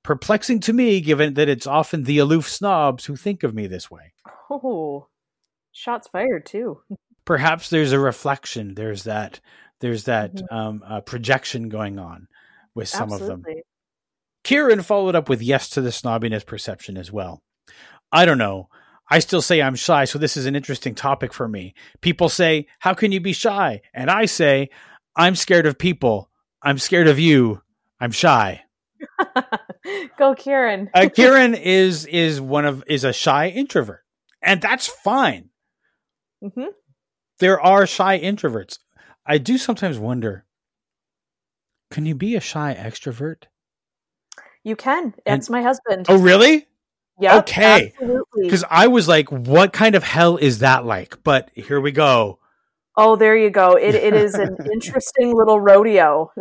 Perplexing 0.03 0.59
to 0.61 0.73
me, 0.73 1.01
given 1.01 1.33
that 1.35 1.49
it's 1.49 1.67
often 1.67 2.03
the 2.03 2.19
aloof 2.19 2.49
snobs 2.49 3.05
who 3.05 3.15
think 3.15 3.43
of 3.43 3.53
me 3.53 3.67
this 3.67 3.89
way. 3.91 4.13
Oh, 4.49 5.07
shots 5.71 6.07
fired 6.07 6.45
too. 6.45 6.79
Perhaps 7.25 7.69
there's 7.69 7.91
a 7.93 7.99
reflection. 7.99 8.75
There's 8.75 9.03
that. 9.03 9.39
There's 9.79 10.05
that 10.05 10.35
Mhm. 10.35 10.51
um, 10.51 10.83
uh, 10.85 11.01
projection 11.01 11.69
going 11.69 11.99
on 11.99 12.27
with 12.75 12.87
some 12.89 13.11
of 13.11 13.19
them. 13.21 13.43
Kieran 14.43 14.81
followed 14.81 15.15
up 15.15 15.29
with 15.29 15.41
yes 15.41 15.69
to 15.69 15.81
the 15.81 15.89
snobbiness 15.89 16.45
perception 16.45 16.97
as 16.97 17.11
well. 17.11 17.41
I 18.11 18.25
don't 18.25 18.37
know. 18.37 18.69
I 19.09 19.19
still 19.19 19.41
say 19.41 19.61
I'm 19.61 19.75
shy, 19.75 20.05
so 20.05 20.17
this 20.17 20.37
is 20.37 20.45
an 20.45 20.55
interesting 20.55 20.95
topic 20.95 21.33
for 21.33 21.47
me. 21.47 21.73
People 22.01 22.29
say, 22.29 22.67
How 22.79 22.93
can 22.93 23.11
you 23.11 23.19
be 23.19 23.33
shy? 23.33 23.81
And 23.93 24.09
I 24.09 24.25
say, 24.25 24.69
I'm 25.15 25.35
scared 25.35 25.65
of 25.65 25.77
people. 25.77 26.29
I'm 26.61 26.77
scared 26.77 27.07
of 27.07 27.19
you. 27.19 27.61
I'm 27.99 28.11
shy. 28.11 28.63
Go, 30.17 30.33
Kieran. 30.35 30.89
Uh, 30.93 31.09
Kieran 31.13 31.55
is 31.55 32.05
is 32.05 32.39
one 32.39 32.65
of 32.65 32.83
is 32.87 33.03
a 33.03 33.13
shy 33.13 33.49
introvert. 33.49 34.01
And 34.41 34.61
that's 34.61 34.87
fine. 34.87 35.49
hmm 36.41 36.65
There 37.39 37.59
are 37.59 37.85
shy 37.85 38.19
introverts. 38.19 38.79
I 39.25 39.37
do 39.37 39.57
sometimes 39.57 39.97
wonder, 39.97 40.45
can 41.91 42.05
you 42.05 42.15
be 42.15 42.35
a 42.35 42.41
shy 42.41 42.75
extrovert? 42.77 43.43
You 44.63 44.75
can. 44.75 45.13
That's 45.25 45.49
my 45.49 45.61
husband. 45.61 46.05
Oh 46.09 46.17
really? 46.17 46.67
Yeah. 47.19 47.39
okay. 47.39 47.93
Absolutely. 47.93 48.43
Because 48.43 48.63
I 48.69 48.87
was 48.87 49.07
like, 49.07 49.31
what 49.31 49.71
kind 49.71 49.95
of 49.95 50.03
hell 50.03 50.37
is 50.37 50.59
that 50.59 50.85
like? 50.85 51.21
But 51.23 51.49
here 51.53 51.79
we 51.79 51.91
go. 51.91 52.39
Oh, 52.95 53.15
there 53.15 53.35
you 53.35 53.49
go. 53.49 53.75
It 53.75 53.95
it 53.95 54.13
is 54.13 54.35
an 54.35 54.55
interesting 54.73 55.35
little 55.35 55.59
rodeo. 55.59 56.31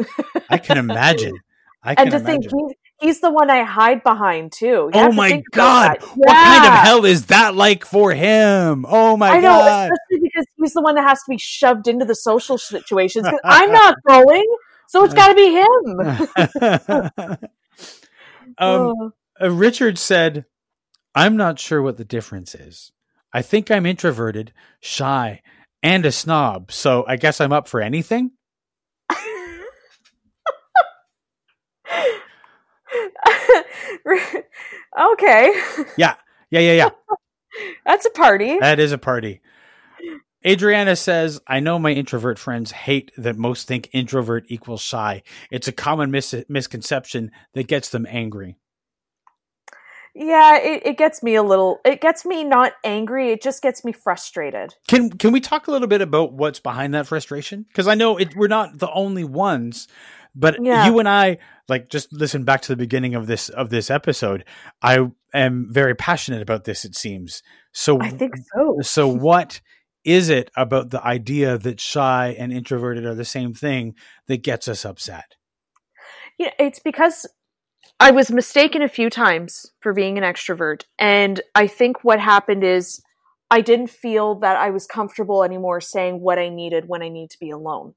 I 0.48 0.58
can 0.58 0.78
imagine. 0.78 1.38
I 1.82 1.94
can 1.94 2.08
imagine. 2.08 2.14
and 2.16 2.24
to 2.24 2.32
imagine. 2.32 2.50
think 2.50 2.52
he's, 2.52 2.76
he's 3.00 3.20
the 3.20 3.30
one 3.30 3.50
I 3.50 3.64
hide 3.64 4.02
behind 4.02 4.52
too. 4.52 4.90
You 4.94 5.00
oh 5.00 5.12
my 5.12 5.42
god. 5.52 5.98
that. 6.00 6.02
What 6.14 6.28
kind 6.28 6.66
of 6.66 6.72
hell 6.74 7.04
is 7.04 7.26
that 7.26 7.54
like 7.54 7.85
for 7.85 8.12
him? 8.12 8.87
Oh 8.88 9.16
my 9.16 9.30
I 9.30 9.40
know, 9.40 9.48
god. 9.48 9.90
especially 9.92 10.28
because 10.28 10.46
he's 10.58 10.72
the 10.74 10.82
one 10.82 10.94
that 10.94 11.08
has 11.08 11.18
to 11.18 11.30
be 11.30 11.38
shoved 11.38 11.88
into 11.88 12.04
the 12.04 12.14
social 12.14 12.58
situations. 12.58 13.26
I'm 13.44 13.72
not 13.72 13.96
going, 14.06 14.46
so 14.88 15.04
it's 15.04 15.14
got 15.14 15.28
to 15.28 15.35
be 15.35 15.50
him. 15.52 17.38
um, 18.58 19.12
uh, 19.40 19.50
Richard 19.50 19.98
said, 19.98 20.44
I'm 21.14 21.36
not 21.36 21.58
sure 21.58 21.82
what 21.82 21.96
the 21.96 22.04
difference 22.04 22.54
is. 22.54 22.92
I 23.32 23.42
think 23.42 23.70
I'm 23.70 23.86
introverted, 23.86 24.52
shy, 24.80 25.42
and 25.82 26.04
a 26.06 26.12
snob, 26.12 26.70
so 26.70 27.04
I 27.06 27.16
guess 27.16 27.40
I'm 27.40 27.52
up 27.52 27.66
for 27.68 27.80
anything. 27.80 28.32
okay, 35.00 35.52
Yeah, 35.96 36.14
yeah, 36.50 36.60
yeah, 36.60 36.72
yeah. 36.72 36.90
that's 37.86 38.06
a 38.06 38.10
party. 38.10 38.58
That 38.58 38.78
is 38.78 38.92
a 38.92 38.98
party. 38.98 39.40
Adriana 40.46 40.96
says, 40.96 41.40
I 41.46 41.61
know 41.61 41.78
my 41.78 41.90
introvert 41.92 42.38
friends 42.38 42.70
hate 42.72 43.12
that 43.16 43.37
most 43.37 43.68
think 43.68 43.88
introvert 43.92 44.44
equals 44.48 44.81
shy. 44.81 45.22
It's 45.50 45.68
a 45.68 45.72
common 45.72 46.11
mis- 46.11 46.44
misconception 46.48 47.31
that 47.55 47.68
gets 47.68 47.90
them 47.90 48.07
angry. 48.09 48.57
Yeah, 50.14 50.59
it, 50.59 50.83
it 50.85 50.98
gets 50.98 51.22
me 51.22 51.37
a 51.37 51.42
little. 51.42 51.81
It 51.87 52.02
gets 52.02 52.26
me 52.26 52.44
not 52.44 52.74
angry. 52.85 53.31
It 53.31 53.40
just 53.42 53.62
gets 53.62 53.83
me 53.83 53.92
frustrated. 53.92 54.74
Can 54.87 55.09
can 55.11 55.33
we 55.33 55.40
talk 55.40 55.68
a 55.68 55.70
little 55.70 55.88
bit 55.88 56.02
about 56.02 56.35
what's 56.35 56.61
behind 56.61 56.92
that 56.92 57.07
frustration? 57.07 57.64
Because 57.66 57.88
I 57.88 57.94
know 57.94 58.18
it, 58.18 58.37
we're 58.37 58.48
not 58.48 58.78
the 58.78 58.90
only 58.92 59.24
ones, 59.24 59.88
but 60.35 60.62
Yeah. 60.62 60.85
you 60.87 60.98
and 60.98 61.09
I, 61.09 61.38
like, 61.66 61.88
just 61.88 62.12
listen 62.12 62.44
back 62.44 62.61
to 62.62 62.68
the 62.68 62.76
beginning 62.76 63.14
of 63.14 63.26
this 63.26 63.48
of 63.48 63.70
this 63.70 63.90
episode. 63.90 64.44
I 64.83 64.98
am 65.33 65.68
very 65.70 65.94
passionate 65.94 66.42
about 66.42 66.64
this. 66.64 66.85
It 66.85 66.94
seems 66.94 67.42
so. 67.72 67.98
I 67.98 68.11
think 68.11 68.35
so. 68.55 68.81
So, 68.83 69.09
what 69.09 69.62
is 70.04 70.28
it 70.28 70.50
about 70.56 70.90
the 70.90 71.04
idea 71.04 71.58
that 71.58 71.80
shy 71.80 72.34
and 72.38 72.52
introverted 72.52 73.04
are 73.04 73.14
the 73.14 73.24
same 73.24 73.54
thing 73.54 73.94
that 74.26 74.42
gets 74.42 74.68
us 74.68 74.84
upset? 74.84 75.36
Yeah, 76.38 76.50
it's 76.58 76.80
because 76.80 77.26
I 78.00 78.10
was 78.10 78.30
mistaken 78.30 78.82
a 78.82 78.88
few 78.88 79.10
times 79.10 79.66
for 79.80 79.92
being 79.92 80.18
an 80.18 80.24
extrovert. 80.24 80.82
And 80.98 81.40
I 81.54 81.66
think 81.66 82.02
what 82.02 82.18
happened 82.18 82.64
is 82.64 83.00
I 83.50 83.60
didn't 83.60 83.90
feel 83.90 84.36
that 84.36 84.56
I 84.56 84.70
was 84.70 84.86
comfortable 84.86 85.44
anymore 85.44 85.80
saying 85.80 86.20
what 86.20 86.38
I 86.38 86.48
needed 86.48 86.88
when 86.88 87.02
I 87.02 87.08
need 87.08 87.30
to 87.30 87.38
be 87.38 87.50
alone. 87.50 87.94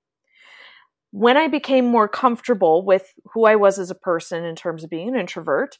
When 1.11 1.37
I 1.37 1.47
became 1.47 1.85
more 1.85 2.09
comfortable 2.09 2.85
with 2.85 3.13
who 3.33 3.45
I 3.45 3.55
was 3.55 3.79
as 3.79 3.89
a 3.89 3.95
person 3.95 4.43
in 4.43 4.55
terms 4.55 4.83
of 4.83 4.89
being 4.89 5.07
an 5.07 5.15
introvert, 5.15 5.79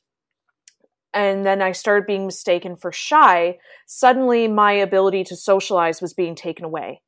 and 1.15 1.45
then 1.45 1.62
I 1.62 1.71
started 1.71 2.06
being 2.06 2.25
mistaken 2.25 2.75
for 2.75 2.91
shy, 2.91 3.58
suddenly 3.88 4.49
my 4.49 4.73
ability 4.73 5.23
to 5.25 5.36
socialize 5.38 6.01
was 6.01 6.13
being 6.13 6.36
taken 6.36 6.65
away. 6.65 7.01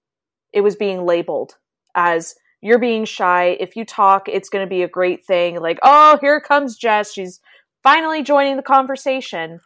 It 0.53 0.61
was 0.61 0.77
being 0.77 1.05
labeled 1.05 1.57
as 1.93 2.33
you're 2.61 2.79
being 2.79 3.03
shy. 3.03 3.57
If 3.59 3.75
you 3.75 3.83
talk, 3.83 4.29
it's 4.29 4.47
going 4.47 4.65
to 4.65 4.69
be 4.69 4.81
a 4.81 4.87
great 4.87 5.25
thing. 5.25 5.59
Like, 5.59 5.77
oh, 5.83 6.17
here 6.21 6.39
comes 6.39 6.77
Jess. 6.77 7.11
She's 7.11 7.41
finally 7.83 8.23
joining 8.23 8.55
the 8.55 8.63
conversation. 8.63 9.59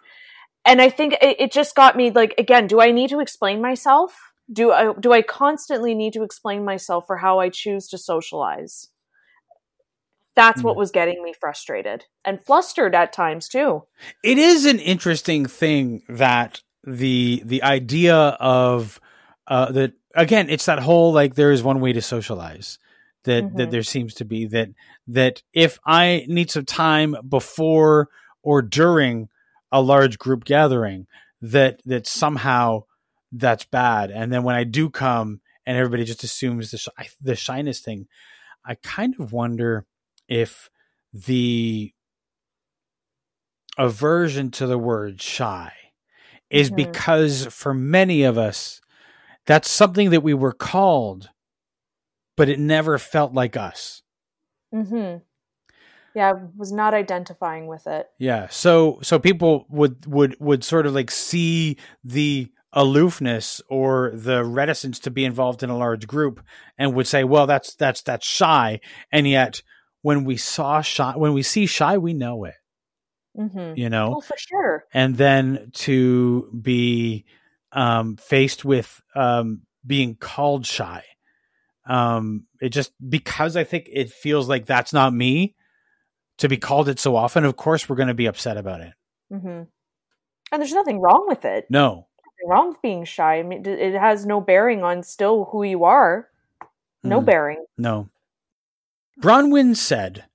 And 0.66 0.82
I 0.82 0.90
think 0.90 1.14
it, 1.22 1.40
it 1.40 1.52
just 1.52 1.76
got 1.76 1.96
me 1.96 2.10
like, 2.10 2.34
again, 2.40 2.66
do 2.66 2.82
I 2.82 2.92
need 2.92 3.12
to 3.12 3.20
explain 3.20 3.62
myself? 3.62 4.18
Do 4.52 4.72
I, 4.72 4.94
do 5.00 5.14
I 5.14 5.22
constantly 5.22 5.94
need 5.94 6.14
to 6.14 6.24
explain 6.24 6.66
myself 6.66 7.06
for 7.06 7.18
how 7.18 7.40
I 7.40 7.50
choose 7.50 7.88
to 7.90 7.98
socialize? 8.00 8.90
That's 10.36 10.64
what 10.64 10.76
Mm. 10.76 10.80
was 10.80 10.92
getting 10.92 11.24
me 11.24 11.34
frustrated 11.34 12.06
and 12.24 12.42
flustered 12.42 12.96
at 12.96 13.12
times 13.14 13.48
too. 13.50 13.84
It 14.24 14.38
is 14.38 14.66
an 14.66 14.80
interesting 14.80 15.46
thing 15.46 16.04
that 16.08 16.62
the 16.86 17.42
the 17.46 17.62
idea 17.64 18.16
of 18.16 19.00
uh 19.48 19.72
that 19.72 19.94
again 20.16 20.50
it's 20.50 20.66
that 20.66 20.80
whole 20.80 21.14
like 21.14 21.36
there 21.36 21.52
is 21.52 21.62
one 21.62 21.80
way 21.80 21.94
to 21.94 22.02
socialize 22.02 22.80
that 23.26 23.56
that 23.56 23.68
Mhm. 23.68 23.72
there 23.72 23.84
seems 23.84 24.16
to 24.16 24.26
be 24.26 24.48
that 24.48 24.70
that 25.08 25.44
if 25.54 25.78
I 25.86 26.26
need 26.28 26.50
some 26.50 26.66
time 26.66 27.16
before 27.28 28.10
or 28.42 28.62
during 28.64 29.30
a 29.72 29.82
large 29.82 30.18
group 30.18 30.44
gathering 30.44 31.06
that 31.42 31.82
that 31.86 32.08
somehow 32.08 32.84
that's 33.32 33.66
bad 33.66 34.10
and 34.12 34.32
then 34.34 34.42
when 34.44 34.56
I 34.56 34.64
do 34.64 34.90
come 34.90 35.42
and 35.68 35.78
everybody 35.78 36.04
just 36.04 36.24
assumes 36.24 36.72
the 36.72 36.78
shy, 36.80 36.92
the 37.22 37.36
shyness 37.36 37.80
thing 37.80 38.08
I 38.66 38.76
kind 38.76 39.16
of 39.20 39.32
wonder 39.34 39.86
if 40.32 40.70
the 41.14 41.94
aversion 43.78 44.52
to 44.52 44.68
the 44.68 44.78
word 44.78 45.22
shy 45.22 45.72
is 46.50 46.70
Mhm. 46.70 46.76
because 46.76 47.46
for 47.48 47.74
many 47.74 48.24
of 48.24 48.38
us 48.38 48.82
that's 49.46 49.70
something 49.70 50.10
that 50.12 50.22
we 50.24 50.34
were 50.34 50.52
called 50.54 51.30
but 52.38 52.50
it 52.50 52.60
never 52.60 52.98
felt 52.98 53.34
like 53.34 53.56
us 53.58 54.04
hmm 54.72 55.18
Yeah, 56.14 56.32
I 56.32 56.34
was 56.58 56.72
not 56.72 56.94
identifying 56.94 57.68
with 57.68 57.88
it. 57.88 58.08
yeah 58.20 58.48
so 58.50 59.00
so 59.02 59.20
people 59.20 59.66
would 59.70 60.06
would 60.06 60.36
would 60.40 60.64
sort 60.64 60.86
of 60.86 60.94
like 60.94 61.12
see 61.12 61.78
the 62.04 62.48
aloofness 62.74 63.62
or 63.70 64.12
the 64.14 64.44
reticence 64.46 65.00
to 65.00 65.12
be 65.12 65.26
involved 65.26 65.64
in 65.64 65.70
a 65.70 65.78
large 65.78 66.08
group 66.08 66.42
and 66.78 66.94
would 66.94 67.08
say 67.08 67.24
well 67.24 67.48
that's 67.48 67.76
that's 67.76 68.02
that's 68.02 68.26
shy 68.28 68.80
and 69.12 69.28
yet 69.28 69.62
when 70.02 70.24
we 70.24 70.38
saw 70.38 70.82
shy 70.82 71.14
when 71.16 71.34
we 71.34 71.44
see 71.44 71.66
shy 71.66 71.98
we 71.98 72.14
know 72.14 72.44
it 72.46 72.56
hmm 73.36 73.74
you 73.76 73.90
know 73.90 74.16
Oh, 74.18 74.22
for 74.22 74.36
sure. 74.38 74.86
and 74.94 75.16
then 75.16 75.70
to 75.74 76.50
be 76.62 77.26
um, 77.72 78.18
faced 78.18 78.66
with 78.66 79.02
um, 79.16 79.62
being 79.88 80.16
called 80.16 80.66
shy. 80.66 81.04
Um, 81.86 82.46
it 82.62 82.70
just 82.70 82.92
because 83.08 83.56
I 83.56 83.64
think 83.64 83.88
it 83.92 84.10
feels 84.12 84.50
like 84.50 84.66
that's 84.66 84.92
not 84.92 85.14
me 85.14 85.56
to 86.40 86.50
be 86.50 86.58
called 86.58 86.90
it 86.90 87.00
so 87.00 87.16
often. 87.16 87.46
Of 87.46 87.56
course, 87.56 87.88
we're 87.88 87.96
going 87.96 88.10
to 88.10 88.14
be 88.14 88.26
upset 88.26 88.58
about 88.58 88.82
it. 88.82 88.94
Mm-hmm. 89.32 89.48
And 90.52 90.62
there's 90.62 90.74
nothing 90.74 91.00
wrong 91.00 91.26
with 91.30 91.46
it. 91.46 91.66
No, 91.70 92.08
Nothing 92.26 92.50
wrong 92.50 92.68
with 92.70 92.82
being 92.82 93.06
shy. 93.06 93.40
I 93.40 93.44
mean, 93.44 93.66
it 93.66 93.94
has 93.98 94.26
no 94.26 94.42
bearing 94.42 94.84
on 94.84 95.02
still 95.04 95.46
who 95.52 95.64
you 95.64 95.86
are. 95.86 96.28
No 97.04 97.22
Mm. 97.22 97.26
bearing. 97.26 97.66
no. 97.78 98.10
Bronwyn 99.22 99.76
said, 99.76 100.26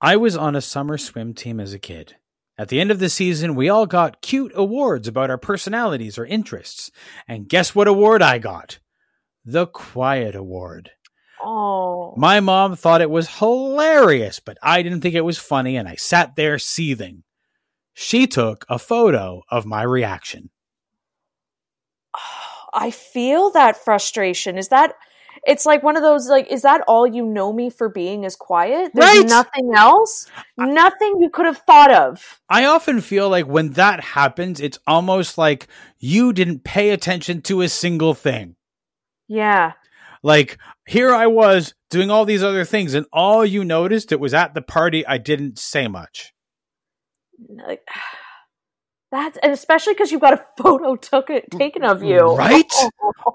"I 0.00 0.16
was 0.16 0.36
on 0.36 0.56
a 0.56 0.62
summer 0.62 0.96
swim 0.96 1.34
team 1.34 1.60
as 1.60 1.74
a 1.74 1.78
kid." 1.78 2.16
At 2.56 2.68
the 2.68 2.80
end 2.80 2.90
of 2.90 2.98
the 2.98 3.08
season, 3.08 3.54
we 3.54 3.68
all 3.68 3.86
got 3.86 4.22
cute 4.22 4.52
awards 4.54 5.08
about 5.08 5.30
our 5.30 5.38
personalities 5.38 6.18
or 6.18 6.26
interests. 6.26 6.90
And 7.26 7.48
guess 7.48 7.74
what 7.74 7.88
award 7.88 8.22
I 8.22 8.38
got? 8.38 8.78
The 9.44 9.66
Quiet 9.66 10.34
Award. 10.34 10.90
Oh, 11.42 12.12
My 12.16 12.40
mom 12.40 12.76
thought 12.76 13.00
it 13.00 13.10
was 13.10 13.38
hilarious, 13.38 14.40
but 14.40 14.58
I 14.62 14.82
didn't 14.82 15.00
think 15.00 15.14
it 15.14 15.24
was 15.24 15.38
funny, 15.38 15.76
and 15.76 15.88
I 15.88 15.94
sat 15.94 16.36
there 16.36 16.58
seething. 16.58 17.22
She 17.94 18.26
took 18.26 18.66
a 18.68 18.78
photo 18.78 19.42
of 19.50 19.64
my 19.64 19.82
reaction. 19.82 20.50
I 22.74 22.90
feel 22.90 23.50
that 23.50 23.76
frustration. 23.76 24.58
Is 24.58 24.68
that? 24.68 24.94
It's 25.46 25.64
like 25.66 25.82
one 25.82 25.96
of 25.96 26.02
those 26.02 26.28
like, 26.28 26.48
is 26.48 26.62
that 26.62 26.82
all 26.86 27.06
you 27.06 27.24
know 27.24 27.52
me 27.52 27.70
for 27.70 27.88
being 27.88 28.24
is 28.24 28.36
quiet? 28.36 28.92
There's 28.94 29.18
Right. 29.20 29.26
nothing 29.28 29.72
else. 29.74 30.26
nothing 30.56 31.20
you 31.20 31.30
could 31.30 31.46
have 31.46 31.58
thought 31.58 31.90
of. 31.90 32.40
I 32.48 32.66
often 32.66 33.00
feel 33.00 33.28
like 33.28 33.46
when 33.46 33.70
that 33.70 34.00
happens, 34.00 34.60
it's 34.60 34.78
almost 34.86 35.38
like 35.38 35.66
you 35.98 36.32
didn't 36.32 36.64
pay 36.64 36.90
attention 36.90 37.40
to 37.42 37.62
a 37.62 37.68
single 37.68 38.14
thing. 38.14 38.56
Yeah. 39.28 39.72
Like, 40.22 40.58
here 40.86 41.14
I 41.14 41.26
was 41.28 41.72
doing 41.88 42.10
all 42.10 42.26
these 42.26 42.42
other 42.42 42.64
things, 42.66 42.92
and 42.92 43.06
all 43.12 43.44
you 43.46 43.64
noticed, 43.64 44.12
it 44.12 44.20
was 44.20 44.34
at 44.34 44.52
the 44.52 44.60
party, 44.60 45.06
I 45.06 45.16
didn't 45.16 45.58
say 45.58 45.88
much. 45.88 46.34
Like, 47.48 47.82
that's 49.10 49.38
and 49.42 49.52
especially 49.52 49.94
because 49.94 50.12
you've 50.12 50.20
got 50.20 50.34
a 50.34 50.44
photo 50.62 50.96
took 50.96 51.30
it 51.30 51.50
taken 51.50 51.84
of 51.84 52.02
you, 52.02 52.36
Right? 52.36 52.70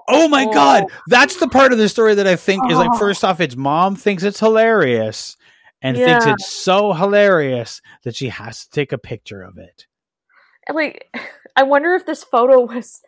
Oh 0.08 0.28
my 0.28 0.44
God. 0.52 0.84
That's 1.08 1.36
the 1.36 1.48
part 1.48 1.72
of 1.72 1.78
the 1.78 1.88
story 1.88 2.14
that 2.14 2.26
I 2.26 2.36
think 2.36 2.70
is 2.70 2.78
like, 2.78 2.90
Oh. 2.94 2.98
first 2.98 3.24
off, 3.24 3.40
its 3.40 3.56
mom 3.56 3.96
thinks 3.96 4.22
it's 4.22 4.40
hilarious 4.40 5.36
and 5.82 5.96
thinks 5.96 6.24
it's 6.26 6.50
so 6.50 6.92
hilarious 6.94 7.82
that 8.04 8.16
she 8.16 8.28
has 8.30 8.64
to 8.64 8.70
take 8.70 8.92
a 8.92 8.98
picture 8.98 9.42
of 9.42 9.58
it. 9.58 9.86
like 10.72 11.08
I 11.56 11.62
wonder 11.62 11.94
if 11.94 12.04
this 12.06 12.24
photo 12.24 12.60
was 12.66 13.00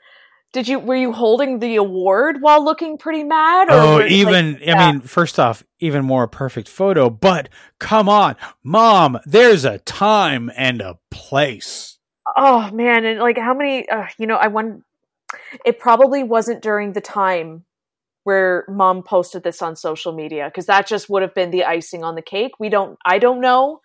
did 0.54 0.66
you 0.68 0.78
were 0.78 0.96
you 0.96 1.12
holding 1.12 1.59
the 1.59 1.76
award 1.76 2.40
while 2.40 2.64
looking 2.64 2.96
pretty 2.96 3.22
mad 3.24 3.68
Oh, 3.70 3.98
you, 3.98 4.02
like- 4.02 4.11
even, 4.12 4.59
yeah. 4.62 4.81
I 4.83 4.92
mean, 4.92 5.00
first 5.02 5.38
off, 5.38 5.62
even 5.78 6.04
more 6.07 6.26
perfect 6.26 6.68
photo, 6.68 7.11
but 7.11 7.50
come 7.78 8.09
on, 8.09 8.35
mom, 8.64 9.18
there's 9.26 9.66
a 9.66 9.78
time 9.81 10.50
and 10.57 10.81
a 10.81 10.98
place. 11.11 11.97
Oh 12.40 12.70
man 12.72 13.05
and 13.05 13.18
like 13.18 13.37
how 13.37 13.53
many 13.53 13.88
uh, 13.88 14.07
you 14.18 14.27
know 14.29 14.37
I 14.37 14.46
wonder 14.46 14.81
it 15.64 15.81
probably 15.81 16.22
wasn't 16.22 16.62
during 16.62 16.92
the 16.92 17.01
time 17.01 17.64
where 18.24 18.64
mom 18.68 19.03
posted 19.03 19.42
this 19.42 19.61
on 19.62 19.74
social 19.77 20.12
media 20.12 20.46
because 20.46 20.66
that 20.66 20.87
just 20.87 21.11
would 21.11 21.22
have 21.22 21.35
been 21.35 21.51
the 21.51 21.64
icing 21.64 22.05
on 22.05 22.14
the 22.14 22.22
cake 22.22 22.53
we 22.61 22.68
don't 22.68 22.98
I 23.05 23.18
don't 23.18 23.40
know 23.40 23.81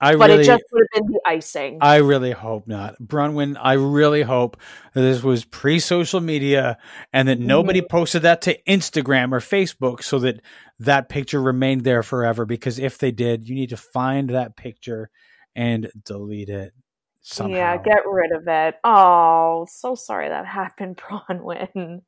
I 0.00 0.12
but 0.18 0.30
really, 0.30 0.42
it 0.42 0.46
just 0.46 0.64
would 0.72 0.86
have 0.92 1.02
been 1.02 1.12
the 1.12 1.20
icing 1.26 1.80
I 1.80 1.96
really 1.96 2.32
hope 2.32 2.66
not. 2.66 2.96
Bronwyn, 3.00 3.56
I 3.60 3.74
really 3.74 4.22
hope 4.22 4.56
that 4.94 5.00
this 5.00 5.22
was 5.22 5.44
pre 5.44 5.78
social 5.78 6.20
media 6.20 6.78
and 7.12 7.28
that 7.28 7.38
nobody 7.38 7.80
Mm-hmm. 7.80 7.86
posted 7.88 8.22
that 8.22 8.42
to 8.42 8.60
Instagram 8.64 9.32
or 9.32 9.40
Facebook 9.40 10.02
so 10.02 10.18
that 10.20 10.40
that 10.80 11.08
picture 11.08 11.40
remained 11.40 11.84
there 11.84 12.02
forever. 12.02 12.44
Because 12.46 12.78
if 12.80 12.98
they 12.98 13.12
did, 13.12 13.48
you 13.48 13.54
need 13.54 13.70
to 13.70 13.76
find 13.76 14.30
that 14.30 14.56
picture 14.56 15.10
and 15.54 15.90
delete 16.04 16.48
it 16.48 16.72
somehow. 17.28 17.56
yeah 17.56 17.76
get 17.76 18.06
rid 18.06 18.32
of 18.32 18.42
it 18.46 18.76
oh 18.84 19.66
so 19.70 19.94
sorry 19.94 20.28
that 20.28 20.46
happened 20.46 20.96
Bronwyn 21.28 22.02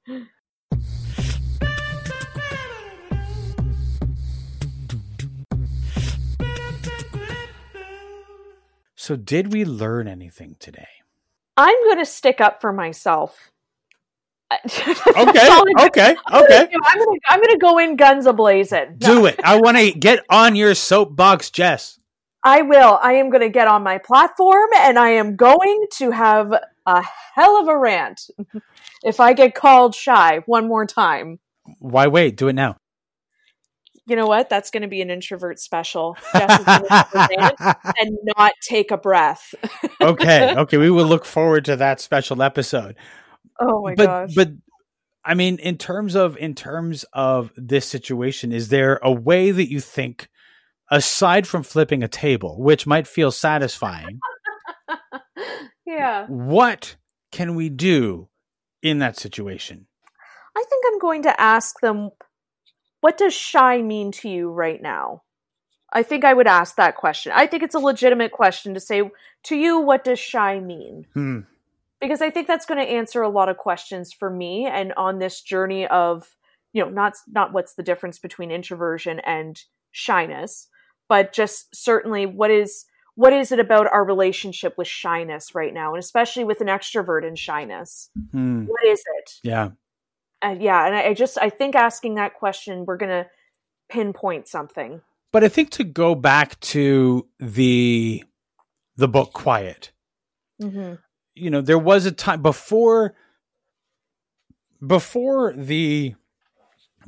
so, 8.96 9.16
did 9.16 9.52
we 9.52 9.64
learn 9.64 10.06
anything 10.06 10.56
today? 10.58 10.86
I'm 11.56 11.74
going 11.84 11.98
to 11.98 12.04
stick 12.04 12.40
up 12.40 12.60
for 12.60 12.72
myself. 12.72 13.50
Okay, 14.52 14.82
That's 14.84 15.06
I'm 15.16 15.28
okay, 15.28 15.46
gonna 15.46 15.86
okay. 15.88 16.16
I'm 16.26 16.98
gonna 16.98 17.18
I'm 17.28 17.40
gonna 17.40 17.58
go 17.58 17.78
in 17.78 17.94
guns 17.94 18.26
a 18.26 18.32
blazing. 18.32 18.96
Do 18.98 19.26
it. 19.26 19.38
I 19.44 19.60
want 19.60 19.76
to 19.78 19.92
get 19.92 20.24
on 20.28 20.56
your 20.56 20.74
soapbox, 20.74 21.50
Jess. 21.50 21.99
I 22.42 22.62
will. 22.62 22.98
I 23.02 23.14
am 23.14 23.30
gonna 23.30 23.48
get 23.48 23.68
on 23.68 23.82
my 23.82 23.98
platform 23.98 24.70
and 24.76 24.98
I 24.98 25.10
am 25.10 25.36
going 25.36 25.86
to 25.98 26.10
have 26.10 26.52
a 26.86 27.04
hell 27.34 27.60
of 27.60 27.68
a 27.68 27.76
rant 27.76 28.30
if 29.04 29.20
I 29.20 29.32
get 29.32 29.54
called 29.54 29.94
shy 29.94 30.40
one 30.46 30.68
more 30.68 30.86
time. 30.86 31.38
Why 31.78 32.06
wait? 32.06 32.36
Do 32.36 32.48
it 32.48 32.54
now. 32.54 32.76
You 34.06 34.16
know 34.16 34.26
what? 34.26 34.48
That's 34.48 34.70
gonna 34.70 34.88
be 34.88 35.02
an 35.02 35.10
introvert 35.10 35.60
special. 35.60 36.16
Jess 36.32 36.58
is 36.58 36.64
gonna 36.64 36.88
have 36.88 37.08
a 37.14 37.28
rant 37.36 37.54
and 38.00 38.18
not 38.36 38.52
take 38.66 38.90
a 38.90 38.96
breath. 38.96 39.54
okay, 40.00 40.54
okay. 40.56 40.78
We 40.78 40.90
will 40.90 41.06
look 41.06 41.24
forward 41.24 41.66
to 41.66 41.76
that 41.76 42.00
special 42.00 42.42
episode. 42.42 42.96
Oh 43.60 43.82
my 43.82 43.94
but 43.94 44.06
gosh. 44.06 44.34
but 44.34 44.48
I 45.22 45.34
mean, 45.34 45.58
in 45.58 45.76
terms 45.76 46.16
of 46.16 46.36
in 46.38 46.54
terms 46.54 47.04
of 47.12 47.52
this 47.56 47.86
situation, 47.86 48.52
is 48.52 48.70
there 48.70 48.98
a 49.02 49.12
way 49.12 49.50
that 49.50 49.70
you 49.70 49.78
think, 49.80 50.29
aside 50.90 51.46
from 51.46 51.62
flipping 51.62 52.02
a 52.02 52.08
table, 52.08 52.60
which 52.60 52.86
might 52.86 53.06
feel 53.06 53.30
satisfying, 53.30 54.20
yeah. 55.86 56.26
what 56.26 56.96
can 57.30 57.54
we 57.54 57.68
do 57.68 58.28
in 58.82 58.98
that 58.98 59.16
situation? 59.16 59.86
I 60.56 60.64
think 60.68 60.84
I'm 60.86 60.98
going 60.98 61.22
to 61.22 61.40
ask 61.40 61.78
them 61.80 62.10
what 63.00 63.16
does 63.16 63.34
shy 63.34 63.80
mean 63.80 64.12
to 64.12 64.28
you 64.28 64.50
right 64.50 64.80
now? 64.80 65.22
I 65.92 66.02
think 66.02 66.24
I 66.24 66.34
would 66.34 66.46
ask 66.46 66.76
that 66.76 66.96
question. 66.96 67.32
I 67.34 67.46
think 67.46 67.62
it's 67.62 67.74
a 67.74 67.80
legitimate 67.80 68.30
question 68.30 68.74
to 68.74 68.80
say 68.80 69.02
to 69.44 69.56
you, 69.56 69.80
what 69.80 70.04
does 70.04 70.18
shy 70.18 70.60
mean? 70.60 71.06
Hmm. 71.14 71.40
Because 72.00 72.22
I 72.22 72.30
think 72.30 72.46
that's 72.46 72.66
going 72.66 72.84
to 72.84 72.92
answer 72.92 73.22
a 73.22 73.28
lot 73.28 73.48
of 73.48 73.56
questions 73.56 74.12
for 74.12 74.30
me 74.30 74.66
and 74.66 74.92
on 74.96 75.18
this 75.18 75.40
journey 75.40 75.86
of, 75.86 76.36
you 76.72 76.84
know, 76.84 76.90
not 76.90 77.14
not 77.26 77.52
what's 77.52 77.74
the 77.74 77.82
difference 77.82 78.18
between 78.18 78.50
introversion 78.50 79.20
and 79.20 79.60
shyness, 79.90 80.68
but 81.10 81.32
just 81.34 81.74
certainly 81.74 82.24
what 82.24 82.50
is 82.50 82.86
what 83.16 83.32
is 83.34 83.52
it 83.52 83.58
about 83.58 83.88
our 83.88 84.04
relationship 84.04 84.78
with 84.78 84.86
shyness 84.86 85.54
right 85.54 85.74
now, 85.74 85.92
and 85.92 85.98
especially 86.02 86.44
with 86.44 86.62
an 86.62 86.68
extrovert 86.68 87.26
and 87.26 87.38
shyness? 87.38 88.08
Hmm. 88.30 88.64
What 88.64 88.82
is 88.86 89.02
it? 89.18 89.32
Yeah. 89.42 89.70
Uh, 90.40 90.56
yeah, 90.58 90.86
and 90.86 90.94
I, 90.94 91.08
I 91.08 91.14
just 91.14 91.36
I 91.36 91.50
think 91.50 91.74
asking 91.74 92.14
that 92.14 92.34
question, 92.34 92.86
we're 92.86 92.96
gonna 92.96 93.26
pinpoint 93.90 94.46
something. 94.48 95.02
But 95.32 95.44
I 95.44 95.48
think 95.48 95.70
to 95.72 95.84
go 95.84 96.14
back 96.14 96.58
to 96.60 97.28
the 97.38 98.24
the 98.96 99.08
book 99.08 99.32
Quiet, 99.32 99.90
Mm-hmm. 100.62 100.94
you 101.34 101.50
know, 101.50 101.60
there 101.60 101.78
was 101.78 102.06
a 102.06 102.12
time 102.12 102.42
before 102.42 103.14
before 104.86 105.54
the 105.54 106.14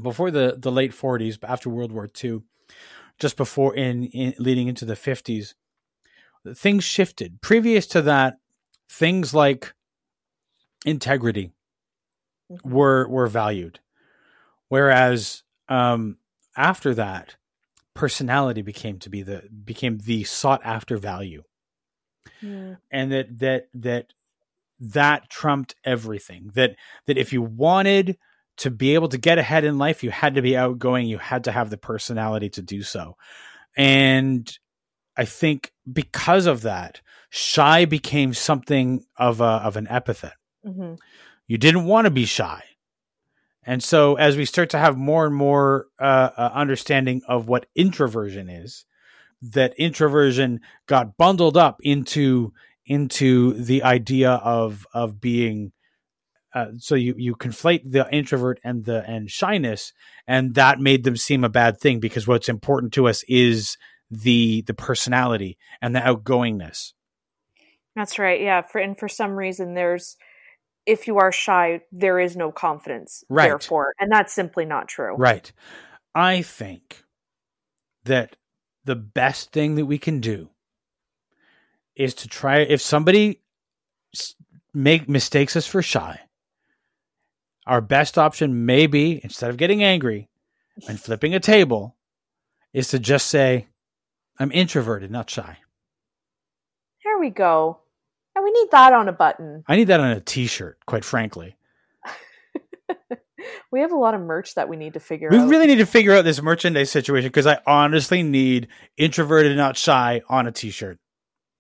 before 0.01 0.31
the 0.31 0.57
the 0.59 0.73
late 0.73 0.93
40s, 0.93 1.39
after 1.43 1.71
World 1.71 1.93
War 1.93 2.09
II, 2.23 2.43
just 3.23 3.37
before 3.37 3.75
in, 3.75 4.05
in 4.07 4.35
leading 4.39 4.69
into 4.69 4.85
the 4.85 4.95
50s, 4.95 5.55
things 6.55 6.85
shifted. 6.85 7.41
Previous 7.41 7.87
to 7.87 8.03
that, 8.03 8.39
things 8.91 9.33
like 9.33 9.73
integrity 10.85 11.53
were 12.65 13.09
were 13.09 13.29
valued, 13.29 13.81
whereas 14.69 15.43
um, 15.69 16.19
after 16.57 16.93
that, 16.95 17.37
personality 17.95 18.61
became 18.61 18.99
to 18.99 19.09
be 19.09 19.23
the 19.23 19.45
became 19.65 19.99
the 19.99 20.25
sought 20.25 20.61
after 20.65 20.99
value 20.99 21.43
Mm. 22.43 22.79
and 22.91 23.13
that 23.13 23.39
that 23.39 23.69
that 23.75 24.13
that 24.81 25.31
trumped 25.31 25.77
everything 25.85 26.51
that 26.55 26.75
that 27.07 27.17
if 27.17 27.33
you 27.33 27.41
wanted 27.43 28.19
to 28.59 28.71
be 28.71 28.95
able 28.95 29.09
to 29.09 29.19
get 29.19 29.39
ahead 29.39 29.65
in 29.65 29.79
life 29.79 30.05
you 30.05 30.11
had 30.11 30.35
to 30.35 30.43
be 30.43 30.57
outgoing 30.57 31.07
you 31.07 31.19
had 31.19 31.45
to 31.45 31.53
have 31.53 31.71
the 31.71 31.79
personality 31.79 32.49
to 32.51 32.63
do 32.63 32.83
so. 32.83 33.17
And 33.77 34.51
i 35.15 35.27
think 35.27 35.73
because 35.93 36.47
of 36.47 36.63
that 36.63 37.03
shy 37.29 37.85
became 37.85 38.33
something 38.33 39.05
of 39.17 39.41
a 39.41 39.45
of 39.45 39.77
an 39.77 39.87
epithet. 39.89 40.35
Hmm 40.65 40.95
you 41.53 41.59
didn't 41.59 41.85
want 41.85 42.07
to 42.07 42.11
be 42.11 42.25
shy. 42.25 42.63
And 43.65 43.83
so 43.83 44.15
as 44.15 44.39
we 44.39 44.47
start 44.47 44.71
to 44.71 44.79
have 44.79 44.97
more 44.97 45.27
and 45.27 45.35
more 45.35 45.87
uh, 45.99 46.31
uh, 46.35 46.51
understanding 46.55 47.21
of 47.29 47.47
what 47.47 47.67
introversion 47.77 48.49
is 48.49 48.87
that 49.43 49.75
introversion 49.79 50.61
got 50.87 51.19
bundled 51.19 51.59
up 51.59 51.79
into 51.83 52.55
into 52.87 53.53
the 53.53 53.83
idea 53.83 54.31
of 54.31 54.87
of 54.95 55.21
being 55.21 55.73
uh, 56.55 56.67
so 56.79 56.95
you 56.95 57.15
you 57.17 57.35
conflate 57.35 57.83
the 57.85 58.07
introvert 58.13 58.61
and 58.63 58.85
the 58.85 59.05
and 59.09 59.31
shyness 59.31 59.93
and 60.27 60.55
that 60.55 60.81
made 60.81 61.05
them 61.05 61.17
seem 61.17 61.45
a 61.45 61.49
bad 61.49 61.79
thing 61.79 62.01
because 62.01 62.27
what's 62.27 62.49
important 62.49 62.93
to 62.93 63.09
us 63.09 63.25
is 63.29 63.77
the 64.11 64.63
the 64.63 64.75
personality 64.75 65.57
and 65.81 65.95
the 65.95 66.01
outgoingness 66.01 66.93
That's 67.95 68.19
right. 68.19 68.41
Yeah. 68.41 68.63
For 68.63 68.81
and 68.81 68.97
for 68.97 69.09
some 69.09 69.33
reason, 69.33 69.75
there's 69.75 70.17
if 70.87 71.07
you 71.07 71.19
are 71.19 71.33
shy, 71.33 71.81
there 71.93 72.19
is 72.19 72.37
no 72.37 72.51
confidence. 72.51 73.23
Right. 73.29 73.49
Therefore, 73.49 73.95
and 74.01 74.11
that's 74.11 74.33
simply 74.33 74.65
not 74.65 74.89
true. 74.89 75.15
Right. 75.17 75.53
I 76.15 76.43
think 76.43 77.05
that 78.05 78.37
the 78.85 78.97
best 78.97 79.53
thing 79.53 79.77
that 79.77 79.87
we 79.87 79.99
can 79.99 80.21
do 80.21 80.51
is 81.95 82.15
to 82.15 82.29
try 82.29 82.59
if 82.59 82.81
somebody 82.81 83.41
make 84.75 85.09
mistakes 85.09 85.57
us 85.57 85.67
for 85.67 85.83
shy. 85.83 86.21
Our 87.67 87.81
best 87.81 88.19
option 88.19 88.67
may 88.67 88.87
be 88.87 89.21
instead 89.23 89.51
of 89.51 89.57
getting 89.57 89.83
angry 89.85 90.29
and 90.89 91.01
flipping 91.01 91.35
a 91.35 91.41
table 91.41 91.97
is 92.73 92.89
to 92.89 92.99
just 92.99 93.29
say 93.29 93.69
I'm 94.39 94.51
introverted, 94.53 95.11
not 95.11 95.31
shy. 95.31 95.59
There 97.05 97.19
we 97.19 97.31
go. 97.31 97.81
And 98.35 98.45
we 98.45 98.51
need 98.51 98.71
that 98.71 98.93
on 98.93 99.09
a 99.09 99.13
button. 99.13 99.65
I 99.69 99.77
need 99.77 99.89
that 99.89 100.01
on 100.01 100.11
a 100.11 100.21
t-shirt, 100.21 100.79
quite 100.87 101.05
frankly. 101.05 101.57
We 103.73 103.81
have 103.81 103.91
a 103.91 103.97
lot 103.97 104.15
of 104.15 104.21
merch 104.21 104.55
that 104.55 104.69
we 104.69 104.77
need 104.77 104.95
to 104.95 105.01
figure 105.01 105.29
We 105.29 105.37
out. 105.39 105.45
We 105.47 105.51
really 105.51 105.67
need 105.67 105.79
to 105.79 105.87
figure 105.87 106.15
out 106.15 106.25
this 106.25 106.41
merchandise 106.41 106.91
situation 106.91 107.29
because 107.29 107.47
I 107.47 107.59
honestly 107.67 108.23
need 108.23 108.69
introverted, 108.97 109.57
not 109.57 109.77
shy 109.77 110.23
on 110.29 110.47
a 110.47 110.53
t-shirt. 110.53 110.99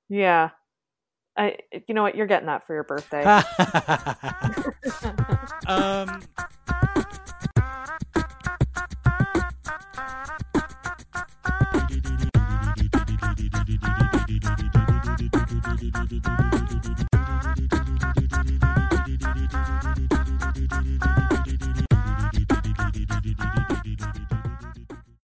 yeah. 0.08 0.50
I, 1.36 1.56
you 1.86 1.94
know 1.94 2.02
what? 2.02 2.14
You're 2.14 2.26
getting 2.26 2.46
that 2.46 2.66
for 2.66 2.74
your 2.74 2.84
birthday. 2.84 3.24
um. 5.66 6.22